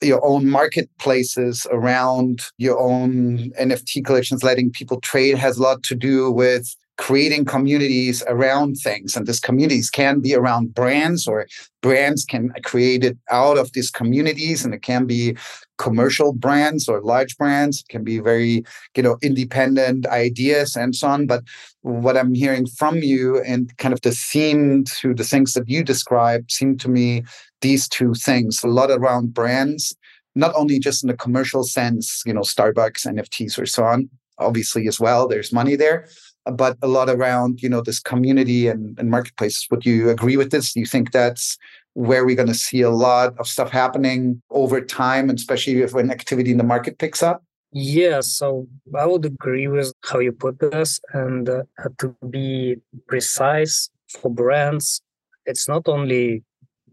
your 0.00 0.24
own 0.24 0.48
marketplaces 0.48 1.66
around 1.70 2.40
your 2.56 2.78
own 2.78 3.50
NFT 3.60 4.04
collections, 4.04 4.42
letting 4.42 4.70
people 4.70 5.00
trade 5.00 5.36
has 5.36 5.58
a 5.58 5.62
lot 5.62 5.82
to 5.84 5.94
do 5.94 6.30
with 6.30 6.74
creating 6.96 7.44
communities 7.44 8.22
around 8.26 8.74
things. 8.76 9.16
And 9.16 9.26
these 9.26 9.40
communities 9.40 9.90
can 9.90 10.20
be 10.20 10.34
around 10.34 10.74
brands, 10.74 11.26
or 11.26 11.46
brands 11.80 12.24
can 12.24 12.52
create 12.64 13.04
it 13.04 13.16
out 13.30 13.58
of 13.58 13.72
these 13.72 13.90
communities, 13.90 14.64
and 14.64 14.74
it 14.74 14.82
can 14.82 15.06
be 15.06 15.36
commercial 15.78 16.32
brands 16.32 16.88
or 16.88 17.00
large 17.00 17.36
brands. 17.36 17.84
Can 17.88 18.04
be 18.04 18.18
very, 18.18 18.64
you 18.96 19.02
know, 19.02 19.16
independent 19.22 20.06
ideas 20.06 20.76
and 20.76 20.94
so 20.94 21.08
on. 21.08 21.26
But 21.26 21.44
what 21.82 22.16
I'm 22.16 22.34
hearing 22.34 22.66
from 22.66 22.98
you 22.98 23.40
and 23.42 23.76
kind 23.78 23.94
of 23.94 24.00
the 24.02 24.12
theme 24.12 24.84
to 25.00 25.14
the 25.14 25.24
things 25.24 25.54
that 25.54 25.68
you 25.68 25.82
described 25.82 26.52
seem 26.52 26.76
to 26.78 26.88
me 26.88 27.24
these 27.60 27.88
two 27.88 28.14
things: 28.14 28.62
a 28.62 28.68
lot 28.68 28.90
around 28.90 29.34
brands, 29.34 29.96
not 30.34 30.54
only 30.54 30.78
just 30.78 31.02
in 31.02 31.08
the 31.08 31.16
commercial 31.16 31.64
sense, 31.64 32.22
you 32.26 32.34
know, 32.34 32.42
Starbucks, 32.42 33.06
NFTs, 33.06 33.58
or 33.58 33.66
so 33.66 33.84
on. 33.84 34.10
Obviously, 34.38 34.86
as 34.86 35.00
well, 35.00 35.26
there's 35.26 35.52
money 35.52 35.74
there, 35.74 36.06
but 36.50 36.76
a 36.82 36.88
lot 36.88 37.08
around 37.08 37.62
you 37.62 37.68
know 37.68 37.80
this 37.80 38.00
community 38.00 38.68
and, 38.68 38.98
and 38.98 39.10
marketplaces 39.10 39.66
would 39.70 39.84
you 39.84 40.10
agree 40.10 40.36
with 40.36 40.50
this 40.50 40.72
do 40.72 40.80
you 40.80 40.86
think 40.86 41.12
that's 41.12 41.58
where 41.98 42.24
we're 42.24 42.36
going 42.36 42.46
to 42.46 42.54
see 42.68 42.80
a 42.80 42.90
lot 42.90 43.36
of 43.38 43.48
stuff 43.48 43.70
happening 43.70 44.40
over 44.50 44.80
time 44.80 45.28
especially 45.30 45.82
if 45.82 45.92
when 45.92 46.10
activity 46.10 46.52
in 46.52 46.58
the 46.58 46.70
market 46.74 46.98
picks 46.98 47.22
up 47.22 47.42
yeah 47.72 48.20
so 48.20 48.66
i 48.96 49.04
would 49.04 49.24
agree 49.24 49.66
with 49.66 49.92
how 50.04 50.20
you 50.20 50.30
put 50.30 50.58
this 50.60 51.00
and 51.12 51.48
uh, 51.48 51.62
to 51.98 52.14
be 52.30 52.76
precise 53.08 53.90
for 54.08 54.30
brands 54.30 55.00
it's 55.44 55.66
not 55.66 55.88
only 55.88 56.44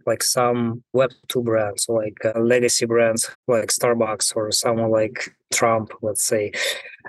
like 0.06 0.24
some 0.24 0.84
Web2 0.96 1.44
brands, 1.44 1.88
like 1.90 2.18
uh, 2.24 2.40
legacy 2.40 2.86
brands 2.86 3.30
like 3.48 3.70
Starbucks 3.70 4.36
or 4.36 4.52
someone 4.52 4.92
like 4.92 5.36
Trump, 5.52 5.92
let's 6.02 6.24
say. 6.24 6.52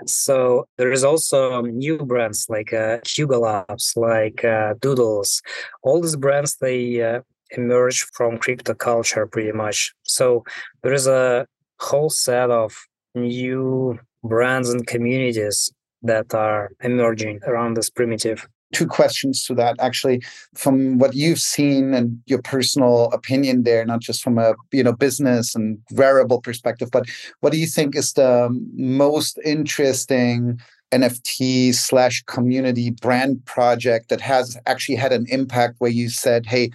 So 0.05 0.67
there 0.77 0.91
is 0.91 1.03
also 1.03 1.61
new 1.61 1.97
brands 1.99 2.47
like 2.49 2.73
uh, 2.73 2.97
Yuga 3.15 3.37
Labs, 3.37 3.93
like 3.95 4.43
uh, 4.43 4.73
Doodles. 4.81 5.41
All 5.83 6.01
these 6.01 6.15
brands 6.15 6.57
they 6.57 7.01
uh, 7.01 7.21
emerge 7.51 8.03
from 8.13 8.37
crypto 8.37 8.73
culture 8.73 9.25
pretty 9.27 9.51
much. 9.51 9.93
So 10.03 10.43
there 10.83 10.93
is 10.93 11.07
a 11.07 11.47
whole 11.79 12.09
set 12.09 12.49
of 12.49 12.75
new 13.15 13.99
brands 14.23 14.69
and 14.69 14.85
communities 14.85 15.71
that 16.03 16.33
are 16.33 16.71
emerging 16.81 17.39
around 17.45 17.75
this 17.75 17.89
primitive 17.89 18.47
two 18.73 18.87
questions 18.87 19.45
to 19.45 19.53
that 19.55 19.75
actually 19.79 20.21
from 20.55 20.97
what 20.97 21.15
you've 21.15 21.39
seen 21.39 21.93
and 21.93 22.21
your 22.25 22.41
personal 22.41 23.05
opinion 23.13 23.63
there 23.63 23.85
not 23.85 24.01
just 24.01 24.21
from 24.21 24.37
a 24.37 24.53
you 24.71 24.83
know 24.83 24.91
business 24.91 25.55
and 25.55 25.79
Rarible 25.93 26.43
perspective 26.43 26.89
but 26.91 27.05
what 27.39 27.53
do 27.53 27.59
you 27.59 27.67
think 27.67 27.95
is 27.95 28.13
the 28.13 28.49
most 28.75 29.39
interesting 29.45 30.59
nft 30.91 31.75
slash 31.75 32.23
community 32.23 32.91
brand 32.91 33.43
project 33.45 34.09
that 34.09 34.21
has 34.21 34.57
actually 34.65 34.95
had 34.95 35.13
an 35.13 35.25
impact 35.29 35.75
where 35.79 35.91
you 35.91 36.09
said 36.09 36.45
hey 36.45 36.69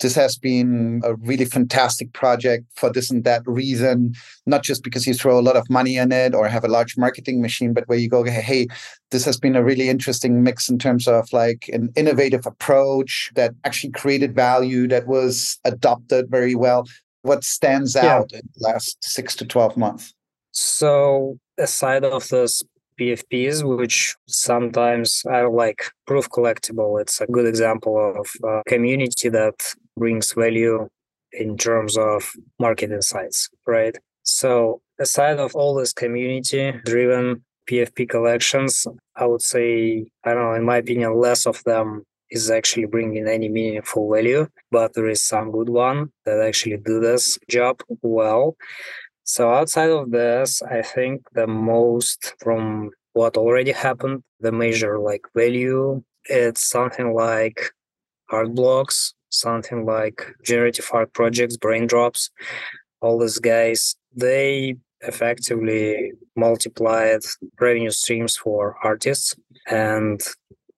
this 0.00 0.14
has 0.14 0.36
been 0.36 1.00
a 1.04 1.14
really 1.16 1.44
fantastic 1.44 2.12
project 2.12 2.64
for 2.74 2.90
this 2.90 3.10
and 3.10 3.24
that 3.24 3.42
reason, 3.46 4.14
not 4.46 4.62
just 4.62 4.84
because 4.84 5.06
you 5.06 5.14
throw 5.14 5.38
a 5.38 5.42
lot 5.42 5.56
of 5.56 5.68
money 5.68 5.96
in 5.96 6.12
it 6.12 6.34
or 6.34 6.48
have 6.48 6.64
a 6.64 6.68
large 6.68 6.96
marketing 6.96 7.42
machine, 7.42 7.72
but 7.72 7.88
where 7.88 7.98
you 7.98 8.08
go, 8.08 8.24
hey, 8.24 8.66
this 9.10 9.24
has 9.24 9.38
been 9.38 9.56
a 9.56 9.64
really 9.64 9.88
interesting 9.88 10.42
mix 10.42 10.68
in 10.68 10.78
terms 10.78 11.08
of 11.08 11.32
like 11.32 11.68
an 11.72 11.90
innovative 11.96 12.46
approach 12.46 13.30
that 13.34 13.54
actually 13.64 13.90
created 13.90 14.34
value 14.34 14.86
that 14.88 15.06
was 15.06 15.58
adopted 15.64 16.30
very 16.30 16.54
well. 16.54 16.86
What 17.22 17.42
stands 17.44 17.94
yeah. 17.94 18.16
out 18.16 18.32
in 18.32 18.42
the 18.54 18.68
last 18.68 19.02
six 19.02 19.34
to 19.36 19.46
12 19.46 19.76
months? 19.76 20.14
So, 20.52 21.38
aside 21.58 22.04
of 22.04 22.28
this 22.28 22.62
PFPs, 22.98 23.64
which 23.78 24.16
sometimes 24.26 25.22
are 25.26 25.48
like 25.48 25.90
PROOF 26.06 26.30
Collective. 26.30 26.76
It's 27.00 27.20
a 27.20 27.26
good 27.26 27.46
example 27.46 28.14
of 28.16 28.28
a 28.44 28.62
community 28.68 29.28
that 29.28 29.74
brings 29.98 30.32
value 30.32 30.88
in 31.32 31.56
terms 31.56 31.96
of 31.96 32.32
market 32.58 32.90
insights, 32.90 33.48
right? 33.66 33.96
So 34.22 34.80
aside 34.98 35.38
of 35.38 35.54
all 35.54 35.74
this 35.74 35.92
community 35.92 36.72
driven 36.84 37.44
PFP 37.68 38.08
collections, 38.08 38.86
I 39.16 39.26
would 39.26 39.42
say, 39.42 40.06
I 40.24 40.34
don't 40.34 40.42
know, 40.42 40.54
in 40.54 40.64
my 40.64 40.78
opinion, 40.78 41.18
less 41.18 41.46
of 41.46 41.62
them 41.64 42.04
is 42.30 42.50
actually 42.50 42.86
bringing 42.86 43.26
any 43.26 43.48
meaningful 43.48 44.10
value, 44.10 44.48
but 44.70 44.94
there 44.94 45.08
is 45.08 45.22
some 45.22 45.50
good 45.50 45.68
one 45.68 46.12
that 46.24 46.40
actually 46.40 46.76
do 46.78 47.00
this 47.00 47.38
job 47.48 47.80
well. 48.02 48.56
So 49.24 49.50
outside 49.50 49.90
of 49.90 50.10
this, 50.10 50.62
I 50.62 50.82
think 50.82 51.22
the 51.32 51.46
most 51.46 52.34
from 52.38 52.90
what 53.12 53.36
already 53.36 53.72
happened, 53.72 54.22
the 54.40 54.52
major 54.52 54.98
like 54.98 55.22
value, 55.34 56.02
it's 56.24 56.64
something 56.68 57.14
like 57.14 57.70
art 58.30 58.54
blocks, 58.54 59.14
something 59.30 59.84
like 59.84 60.26
generative 60.44 60.88
art 60.92 61.12
projects, 61.12 61.56
brain 61.56 61.86
drops, 61.86 62.30
all 63.00 63.18
these 63.18 63.38
guys, 63.38 63.96
they 64.14 64.76
effectively 65.02 66.12
multiplied 66.36 67.20
revenue 67.60 67.90
streams 67.90 68.36
for 68.36 68.76
artists 68.82 69.34
and 69.68 70.20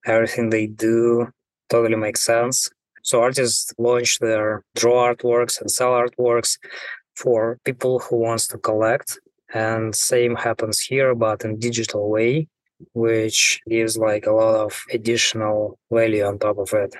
everything 0.05 0.49
they 0.49 0.67
do 0.67 1.27
totally 1.69 1.95
makes 1.95 2.23
sense. 2.23 2.69
So 3.03 3.21
artists 3.21 3.73
launch 3.77 4.19
their 4.19 4.63
draw 4.75 5.13
artworks 5.13 5.59
and 5.59 5.71
sell 5.71 5.91
artworks 5.91 6.57
for 7.15 7.57
people 7.65 7.99
who 7.99 8.17
wants 8.17 8.47
to 8.49 8.57
collect. 8.57 9.19
And 9.53 9.93
same 9.95 10.35
happens 10.35 10.79
here, 10.79 11.13
but 11.15 11.43
in 11.43 11.59
digital 11.59 12.09
way, 12.09 12.47
which 12.93 13.59
gives 13.67 13.97
like 13.97 14.25
a 14.25 14.31
lot 14.31 14.55
of 14.55 14.81
additional 14.91 15.77
value 15.91 16.23
on 16.23 16.39
top 16.39 16.57
of 16.57 16.73
it. 16.73 16.95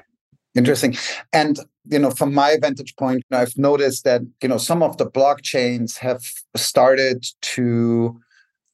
Interesting. 0.55 0.95
And 1.31 1.59
you 1.89 1.99
know, 1.99 2.11
from 2.11 2.33
my 2.33 2.57
vantage 2.61 2.95
point, 2.97 3.23
I've 3.31 3.57
noticed 3.57 4.03
that 4.03 4.21
you 4.41 4.49
know 4.49 4.57
some 4.57 4.83
of 4.83 4.97
the 4.97 5.09
blockchains 5.09 5.97
have 5.97 6.23
started 6.55 7.25
to 7.41 8.19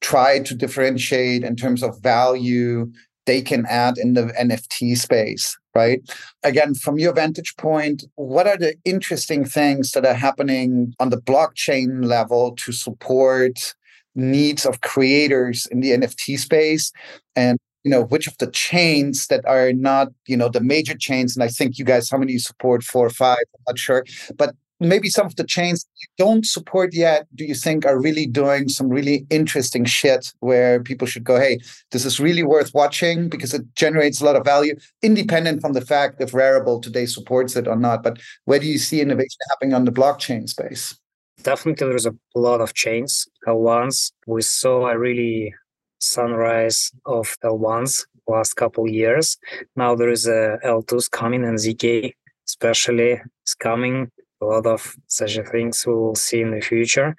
try 0.01 0.39
to 0.39 0.55
differentiate 0.55 1.43
in 1.43 1.55
terms 1.55 1.83
of 1.83 1.99
value 2.01 2.91
they 3.25 3.41
can 3.41 3.65
add 3.67 3.97
in 3.97 4.13
the 4.13 4.27
NFT 4.39 4.97
space, 4.97 5.55
right? 5.75 6.01
Again, 6.43 6.73
from 6.73 6.97
your 6.97 7.13
vantage 7.13 7.55
point, 7.57 8.05
what 8.15 8.47
are 8.47 8.57
the 8.57 8.75
interesting 8.85 9.43
things 9.43 9.91
that 9.91 10.05
are 10.05 10.13
happening 10.13 10.93
on 10.99 11.09
the 11.09 11.21
blockchain 11.21 12.05
level 12.05 12.55
to 12.55 12.71
support 12.71 13.75
needs 14.15 14.65
of 14.65 14.81
creators 14.81 15.67
in 15.67 15.81
the 15.81 15.91
NFT 15.91 16.39
space? 16.39 16.91
And 17.35 17.59
you 17.87 17.91
know 17.91 18.03
which 18.03 18.27
of 18.27 18.37
the 18.39 18.51
chains 18.51 19.27
that 19.27 19.45
are 19.45 19.71
not 19.71 20.09
you 20.27 20.35
know 20.35 20.49
the 20.49 20.59
major 20.59 20.97
chains 20.97 21.37
and 21.37 21.43
i 21.43 21.47
think 21.47 21.79
you 21.79 21.85
guys 21.85 22.09
how 22.09 22.17
many 22.17 22.33
you 22.33 22.39
support 22.39 22.83
four 22.83 23.05
or 23.05 23.15
five 23.25 23.45
i'm 23.55 23.63
not 23.69 23.79
sure 23.79 24.03
but 24.35 24.53
maybe 24.81 25.09
some 25.09 25.25
of 25.25 25.37
the 25.37 25.45
chains 25.45 25.85
you 26.01 26.07
don't 26.17 26.45
support 26.45 26.93
yet 26.93 27.25
do 27.33 27.45
you 27.45 27.55
think 27.55 27.85
are 27.85 27.97
really 28.07 28.27
doing 28.27 28.67
some 28.67 28.89
really 28.89 29.25
interesting 29.29 29.85
shit 29.85 30.33
where 30.41 30.83
people 30.83 31.07
should 31.07 31.23
go 31.23 31.39
hey 31.39 31.57
this 31.93 32.03
is 32.03 32.19
really 32.19 32.43
worth 32.43 32.73
watching 32.73 33.29
because 33.29 33.53
it 33.53 33.63
generates 33.75 34.19
a 34.19 34.25
lot 34.25 34.35
of 34.35 34.43
value 34.43 34.75
independent 35.01 35.61
from 35.61 35.71
the 35.71 35.85
fact 35.93 36.19
if 36.19 36.33
rarible 36.33 36.81
today 36.81 37.05
supports 37.05 37.55
it 37.55 37.69
or 37.69 37.77
not 37.77 38.03
but 38.03 38.19
where 38.43 38.59
do 38.59 38.67
you 38.67 38.77
see 38.77 38.99
innovation 38.99 39.39
happening 39.49 39.73
on 39.73 39.85
the 39.85 39.91
blockchain 39.91 40.49
space? 40.49 40.99
Definitely 41.43 41.87
there's 41.87 42.07
a 42.07 42.15
lot 42.35 42.61
of 42.61 42.73
chains 42.73 43.27
once. 43.45 44.11
We 44.25 44.41
saw 44.41 44.87
a 44.87 44.97
really 44.97 45.53
sunrise 45.99 46.91
of 47.05 47.35
L1s 47.43 48.05
last 48.27 48.53
couple 48.55 48.87
years. 48.87 49.37
Now 49.75 49.95
there 49.95 50.09
is 50.09 50.27
uh, 50.27 50.57
a 50.63 50.67
L2s 50.67 51.09
coming 51.09 51.43
and 51.43 51.57
ZK 51.57 52.13
especially 52.47 53.21
is 53.45 53.53
coming. 53.53 54.11
A 54.41 54.45
lot 54.45 54.65
of 54.65 54.95
such 55.07 55.37
things 55.51 55.83
we'll 55.85 56.15
see 56.15 56.41
in 56.41 56.51
the 56.51 56.61
future. 56.61 57.15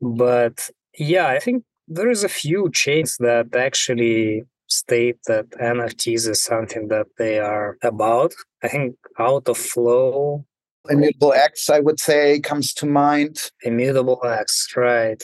But 0.00 0.70
yeah, 0.98 1.28
I 1.28 1.38
think 1.38 1.64
there 1.88 2.10
is 2.10 2.24
a 2.24 2.28
few 2.28 2.70
chains 2.70 3.16
that 3.18 3.54
actually 3.54 4.44
state 4.68 5.18
that 5.26 5.48
NFTs 5.50 6.28
is 6.28 6.42
something 6.42 6.88
that 6.88 7.06
they 7.18 7.38
are 7.38 7.76
about. 7.82 8.32
I 8.62 8.68
think 8.68 8.96
out 9.18 9.48
of 9.48 9.58
flow. 9.58 10.44
Immutable 10.88 11.32
X, 11.32 11.68
I 11.68 11.80
would 11.80 12.00
say, 12.00 12.40
comes 12.40 12.72
to 12.74 12.86
mind. 12.86 13.50
Immutable 13.62 14.20
X, 14.24 14.68
right 14.76 15.22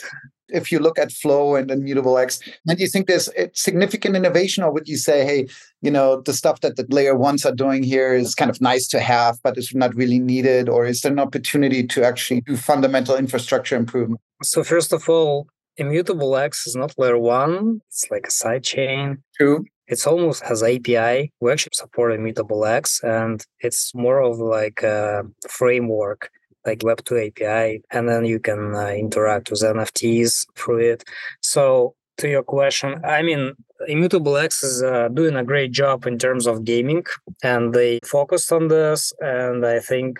if 0.49 0.71
you 0.71 0.79
look 0.79 0.99
at 0.99 1.11
flow 1.11 1.55
and 1.55 1.71
immutable 1.71 2.17
x 2.17 2.39
and 2.67 2.79
you 2.79 2.87
think 2.87 3.07
there's 3.07 3.29
significant 3.53 4.15
innovation 4.15 4.63
or 4.63 4.71
would 4.71 4.87
you 4.87 4.97
say 4.97 5.25
hey 5.25 5.47
you 5.81 5.91
know 5.91 6.21
the 6.21 6.33
stuff 6.33 6.61
that 6.61 6.75
the 6.75 6.85
layer 6.89 7.15
ones 7.15 7.45
are 7.45 7.55
doing 7.55 7.83
here 7.83 8.13
is 8.13 8.35
kind 8.35 8.51
of 8.51 8.59
nice 8.61 8.87
to 8.87 8.99
have 8.99 9.37
but 9.43 9.57
it's 9.57 9.73
not 9.73 9.95
really 9.95 10.19
needed? 10.19 10.69
Or 10.69 10.85
is 10.85 11.01
there 11.01 11.11
an 11.11 11.19
opportunity 11.19 11.85
to 11.87 12.03
actually 12.03 12.41
do 12.41 12.55
fundamental 12.57 13.15
infrastructure 13.15 13.75
improvement? 13.75 14.21
So 14.41 14.63
first 14.63 14.93
of 14.93 15.07
all 15.09 15.47
immutable 15.77 16.35
x 16.35 16.67
is 16.67 16.75
not 16.75 16.93
layer 16.97 17.17
one. 17.17 17.81
It's 17.87 18.05
like 18.11 18.27
a 18.27 18.31
side 18.31 18.63
chain. 18.63 19.23
True. 19.37 19.65
It's 19.87 20.07
almost 20.07 20.43
has 20.43 20.63
API. 20.63 21.31
We 21.41 21.51
actually 21.51 21.73
support 21.73 22.13
Immutable 22.13 22.65
X, 22.65 23.03
and 23.03 23.45
it's 23.59 23.93
more 23.93 24.21
of 24.21 24.37
like 24.39 24.81
a 24.81 25.23
framework 25.49 26.29
like 26.65 26.79
Web2 26.79 27.27
API, 27.27 27.83
and 27.91 28.07
then 28.07 28.25
you 28.25 28.39
can 28.39 28.75
uh, 28.75 28.87
interact 28.87 29.51
with 29.51 29.61
NFTs 29.61 30.45
through 30.55 30.79
it. 30.79 31.03
So 31.41 31.95
to 32.17 32.29
your 32.29 32.43
question, 32.43 33.01
I 33.03 33.21
mean, 33.21 33.53
Immutable 33.87 34.37
X 34.37 34.63
is 34.63 34.83
uh, 34.83 35.09
doing 35.09 35.35
a 35.35 35.43
great 35.43 35.71
job 35.71 36.05
in 36.05 36.17
terms 36.17 36.47
of 36.47 36.63
gaming, 36.63 37.05
and 37.43 37.73
they 37.73 37.99
focused 38.05 38.51
on 38.51 38.67
this, 38.67 39.13
and 39.19 39.65
I 39.65 39.79
think 39.79 40.19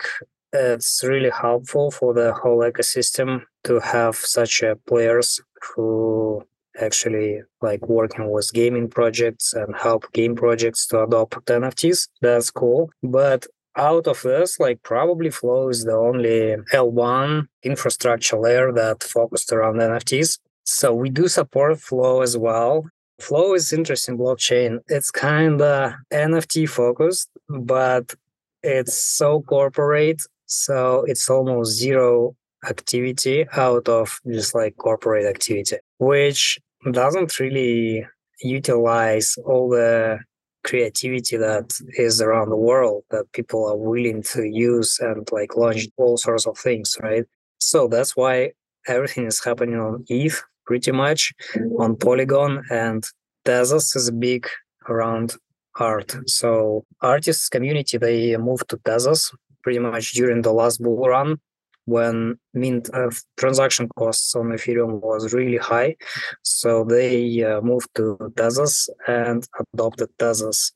it's 0.52 1.02
really 1.02 1.30
helpful 1.30 1.90
for 1.90 2.14
the 2.14 2.32
whole 2.32 2.58
ecosystem 2.58 3.42
to 3.64 3.80
have 3.80 4.16
such 4.16 4.62
uh, 4.62 4.74
players 4.86 5.40
who 5.74 6.44
actually 6.80 7.40
like 7.62 7.88
working 7.88 8.30
with 8.30 8.52
gaming 8.52 8.88
projects 8.88 9.52
and 9.52 9.74
help 9.76 10.12
game 10.12 10.34
projects 10.34 10.86
to 10.88 11.02
adopt 11.02 11.46
NFTs. 11.46 12.08
That's 12.20 12.50
cool. 12.50 12.90
But 13.02 13.46
out 13.76 14.06
of 14.06 14.22
this, 14.22 14.58
like 14.60 14.82
probably 14.82 15.30
Flow 15.30 15.68
is 15.68 15.84
the 15.84 15.94
only 15.94 16.56
L1 16.72 17.46
infrastructure 17.62 18.38
layer 18.38 18.72
that 18.72 19.02
focused 19.02 19.52
around 19.52 19.76
NFTs. 19.76 20.38
So 20.64 20.94
we 20.94 21.10
do 21.10 21.28
support 21.28 21.80
Flow 21.80 22.22
as 22.22 22.36
well. 22.36 22.86
Flow 23.20 23.54
is 23.54 23.72
interesting 23.72 24.18
blockchain. 24.18 24.78
It's 24.88 25.10
kind 25.10 25.60
of 25.62 25.92
NFT 26.12 26.68
focused, 26.68 27.28
but 27.48 28.14
it's 28.62 28.94
so 28.94 29.42
corporate. 29.42 30.22
So 30.46 31.04
it's 31.06 31.28
almost 31.28 31.78
zero 31.78 32.34
activity 32.68 33.46
out 33.52 33.88
of 33.88 34.18
just 34.26 34.54
like 34.54 34.76
corporate 34.76 35.26
activity, 35.26 35.76
which 35.98 36.58
doesn't 36.90 37.38
really 37.38 38.06
utilize 38.40 39.36
all 39.44 39.68
the 39.68 40.18
creativity 40.64 41.36
that 41.36 41.78
is 41.98 42.20
around 42.20 42.48
the 42.48 42.56
world 42.56 43.04
that 43.10 43.30
people 43.32 43.66
are 43.66 43.76
willing 43.76 44.22
to 44.22 44.44
use 44.44 44.98
and 44.98 45.28
like 45.30 45.56
launch 45.56 45.86
all 45.96 46.16
sorts 46.16 46.46
of 46.46 46.58
things, 46.58 46.96
right? 47.00 47.24
So 47.58 47.86
that's 47.86 48.16
why 48.16 48.52
everything 48.86 49.26
is 49.26 49.42
happening 49.44 49.78
on 49.78 50.04
ETH 50.08 50.42
pretty 50.66 50.92
much 50.92 51.32
on 51.78 51.96
Polygon 51.96 52.62
and 52.70 53.04
Tezos 53.44 53.94
is 53.96 54.10
big 54.10 54.48
around 54.88 55.36
art. 55.78 56.16
So 56.26 56.84
artists 57.00 57.48
community 57.48 57.98
they 57.98 58.36
moved 58.36 58.68
to 58.70 58.78
Tezos 58.78 59.34
pretty 59.62 59.78
much 59.78 60.12
during 60.12 60.42
the 60.42 60.52
last 60.52 60.82
bull 60.82 61.08
run 61.08 61.38
when 61.86 62.38
mint 62.54 62.88
uh, 62.94 63.10
transaction 63.36 63.88
costs 63.96 64.34
on 64.34 64.46
Ethereum 64.46 65.00
was 65.00 65.32
really 65.32 65.58
high. 65.58 65.96
So 66.42 66.84
they 66.84 67.42
uh, 67.42 67.60
moved 67.60 67.88
to 67.96 68.16
Tezos 68.34 68.88
and 69.06 69.46
adopted 69.74 70.08
Tezos. 70.18 70.72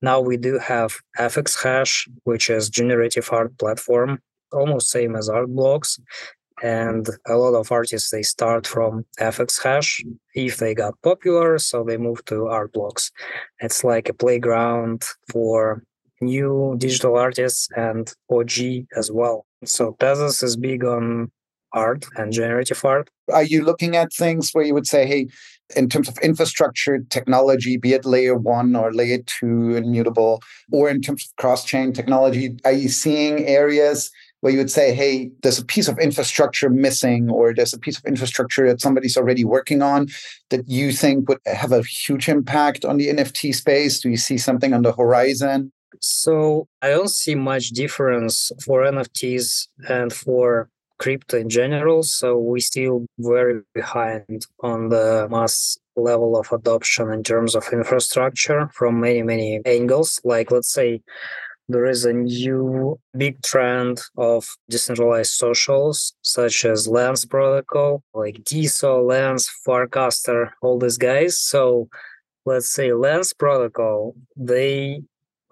Now 0.00 0.20
we 0.20 0.36
do 0.36 0.58
have 0.58 0.94
FX 1.18 1.62
Hash, 1.62 2.08
which 2.24 2.50
is 2.50 2.68
generative 2.68 3.28
art 3.32 3.56
platform, 3.58 4.20
almost 4.52 4.90
same 4.90 5.16
as 5.16 5.28
art 5.28 5.48
blocks. 5.48 5.98
And 6.62 7.08
a 7.26 7.34
lot 7.34 7.54
of 7.54 7.72
artists 7.72 8.10
they 8.10 8.22
start 8.22 8.68
from 8.68 9.04
FX 9.18 9.60
Hash 9.60 10.00
if 10.34 10.58
they 10.58 10.74
got 10.74 10.94
popular, 11.02 11.58
so 11.58 11.82
they 11.82 11.96
move 11.96 12.24
to 12.26 12.46
art 12.46 12.72
blocks. 12.72 13.10
It's 13.58 13.82
like 13.82 14.08
a 14.08 14.14
playground 14.14 15.02
for 15.32 15.82
new 16.22 16.76
digital 16.78 17.16
artists 17.16 17.68
and 17.76 18.12
OG 18.30 18.86
as 18.96 19.10
well. 19.12 19.44
So 19.64 19.96
Tezos 20.00 20.42
is 20.42 20.56
big 20.56 20.84
on 20.84 21.30
art 21.72 22.04
and 22.16 22.32
generative 22.32 22.84
art. 22.84 23.10
Are 23.32 23.42
you 23.42 23.64
looking 23.64 23.96
at 23.96 24.12
things 24.12 24.50
where 24.52 24.64
you 24.64 24.74
would 24.74 24.86
say, 24.86 25.06
hey, 25.06 25.28
in 25.74 25.88
terms 25.88 26.08
of 26.08 26.18
infrastructure 26.18 26.98
technology, 27.08 27.76
be 27.76 27.94
it 27.94 28.04
layer 28.04 28.36
one 28.36 28.76
or 28.76 28.92
layer 28.92 29.18
two 29.24 29.76
immutable, 29.76 30.42
or 30.70 30.90
in 30.90 31.00
terms 31.00 31.24
of 31.24 31.36
cross 31.36 31.64
chain 31.64 31.92
technology, 31.92 32.56
are 32.64 32.72
you 32.72 32.88
seeing 32.88 33.46
areas 33.46 34.10
where 34.40 34.52
you 34.52 34.58
would 34.58 34.70
say, 34.70 34.92
hey, 34.92 35.30
there's 35.42 35.60
a 35.60 35.64
piece 35.64 35.86
of 35.86 35.98
infrastructure 36.00 36.68
missing, 36.68 37.30
or 37.30 37.54
there's 37.54 37.72
a 37.72 37.78
piece 37.78 37.96
of 37.96 38.04
infrastructure 38.04 38.68
that 38.68 38.80
somebody's 38.80 39.16
already 39.16 39.44
working 39.44 39.82
on 39.82 40.08
that 40.50 40.68
you 40.68 40.90
think 40.90 41.28
would 41.28 41.38
have 41.46 41.70
a 41.70 41.82
huge 41.82 42.28
impact 42.28 42.84
on 42.84 42.96
the 42.96 43.08
NFT 43.08 43.54
space? 43.54 44.00
Do 44.00 44.10
you 44.10 44.16
see 44.16 44.36
something 44.36 44.74
on 44.74 44.82
the 44.82 44.92
horizon? 44.92 45.72
So 46.02 46.66
I 46.82 46.90
don't 46.90 47.10
see 47.10 47.34
much 47.36 47.70
difference 47.70 48.50
for 48.64 48.82
NFTs 48.82 49.68
and 49.88 50.12
for 50.12 50.68
crypto 50.98 51.38
in 51.38 51.48
general. 51.48 52.02
So 52.02 52.38
we 52.38 52.60
still 52.60 53.06
very 53.18 53.62
behind 53.72 54.46
on 54.60 54.88
the 54.88 55.28
mass 55.30 55.78
level 55.96 56.36
of 56.36 56.52
adoption 56.52 57.12
in 57.12 57.22
terms 57.22 57.54
of 57.54 57.64
infrastructure 57.72 58.68
from 58.74 59.00
many, 59.00 59.22
many 59.22 59.60
angles. 59.64 60.20
Like, 60.24 60.50
let's 60.50 60.72
say, 60.72 61.02
there 61.68 61.86
is 61.86 62.04
a 62.04 62.12
new 62.12 62.98
big 63.16 63.40
trend 63.42 64.00
of 64.16 64.46
decentralized 64.68 65.32
socials 65.32 66.14
such 66.22 66.64
as 66.64 66.88
Lens 66.88 67.24
protocol, 67.24 68.02
like 68.12 68.42
DeSo, 68.42 69.06
Lens, 69.06 69.48
Farcaster, 69.66 70.50
all 70.60 70.78
these 70.78 70.98
guys. 70.98 71.38
So 71.38 71.88
let's 72.44 72.68
say 72.68 72.92
Lens 72.92 73.32
protocol, 73.32 74.16
they 74.36 75.02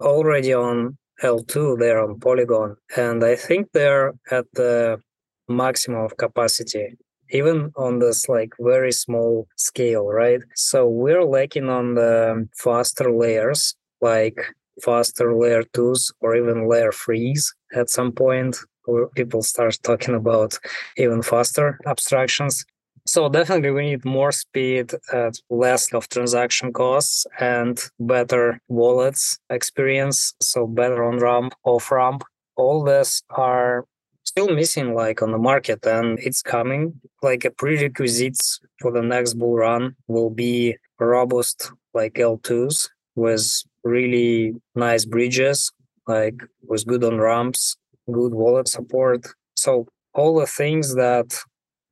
already 0.01 0.53
on 0.53 0.97
L2, 1.23 1.79
they're 1.79 2.03
on 2.03 2.19
Polygon, 2.19 2.75
and 2.97 3.23
I 3.23 3.35
think 3.35 3.69
they're 3.73 4.13
at 4.31 4.45
the 4.53 4.99
maximum 5.47 6.01
of 6.01 6.17
capacity 6.17 6.97
even 7.31 7.71
on 7.75 7.99
this 7.99 8.27
like 8.29 8.53
very 8.59 8.91
small 8.91 9.47
scale 9.57 10.07
right? 10.07 10.41
So 10.55 10.87
we're 10.87 11.23
lacking 11.23 11.69
on 11.69 11.95
the 11.95 12.47
faster 12.55 13.11
layers 13.11 13.75
like 14.01 14.39
faster 14.83 15.35
layer 15.35 15.63
twos 15.73 16.11
or 16.21 16.35
even 16.35 16.67
layer 16.67 16.91
threes 16.91 17.53
at 17.73 17.89
some 17.89 18.11
point 18.11 18.57
where 18.85 19.07
people 19.07 19.41
start 19.41 19.77
talking 19.83 20.15
about 20.15 20.57
even 20.97 21.21
faster 21.21 21.79
abstractions 21.85 22.65
so 23.11 23.27
definitely 23.27 23.71
we 23.71 23.89
need 23.89 24.05
more 24.05 24.31
speed 24.31 24.93
at 25.11 25.35
less 25.49 25.93
of 25.93 26.07
transaction 26.07 26.71
costs 26.71 27.27
and 27.41 27.77
better 27.99 28.61
wallets 28.69 29.37
experience. 29.49 30.33
So 30.41 30.65
better 30.65 31.03
on 31.03 31.19
ramp, 31.19 31.53
off 31.65 31.91
ramp. 31.91 32.23
All 32.55 32.85
this 32.85 33.21
are 33.31 33.83
still 34.23 34.55
missing 34.55 34.93
like 34.93 35.21
on 35.21 35.31
the 35.33 35.37
market 35.37 35.85
and 35.85 36.19
it's 36.19 36.41
coming. 36.41 37.01
Like 37.21 37.43
a 37.43 37.51
prerequisites 37.51 38.61
for 38.79 38.93
the 38.93 39.01
next 39.01 39.33
bull 39.33 39.55
run 39.55 39.93
will 40.07 40.29
be 40.29 40.77
robust 40.97 41.69
like 41.93 42.13
L2s 42.13 42.87
with 43.15 43.45
really 43.83 44.53
nice 44.73 45.03
bridges, 45.03 45.69
like 46.07 46.37
with 46.65 46.87
good 46.87 47.03
on 47.03 47.17
ramps, 47.17 47.75
good 48.09 48.33
wallet 48.33 48.69
support. 48.69 49.27
So 49.57 49.89
all 50.13 50.39
the 50.39 50.47
things 50.47 50.95
that 50.95 51.37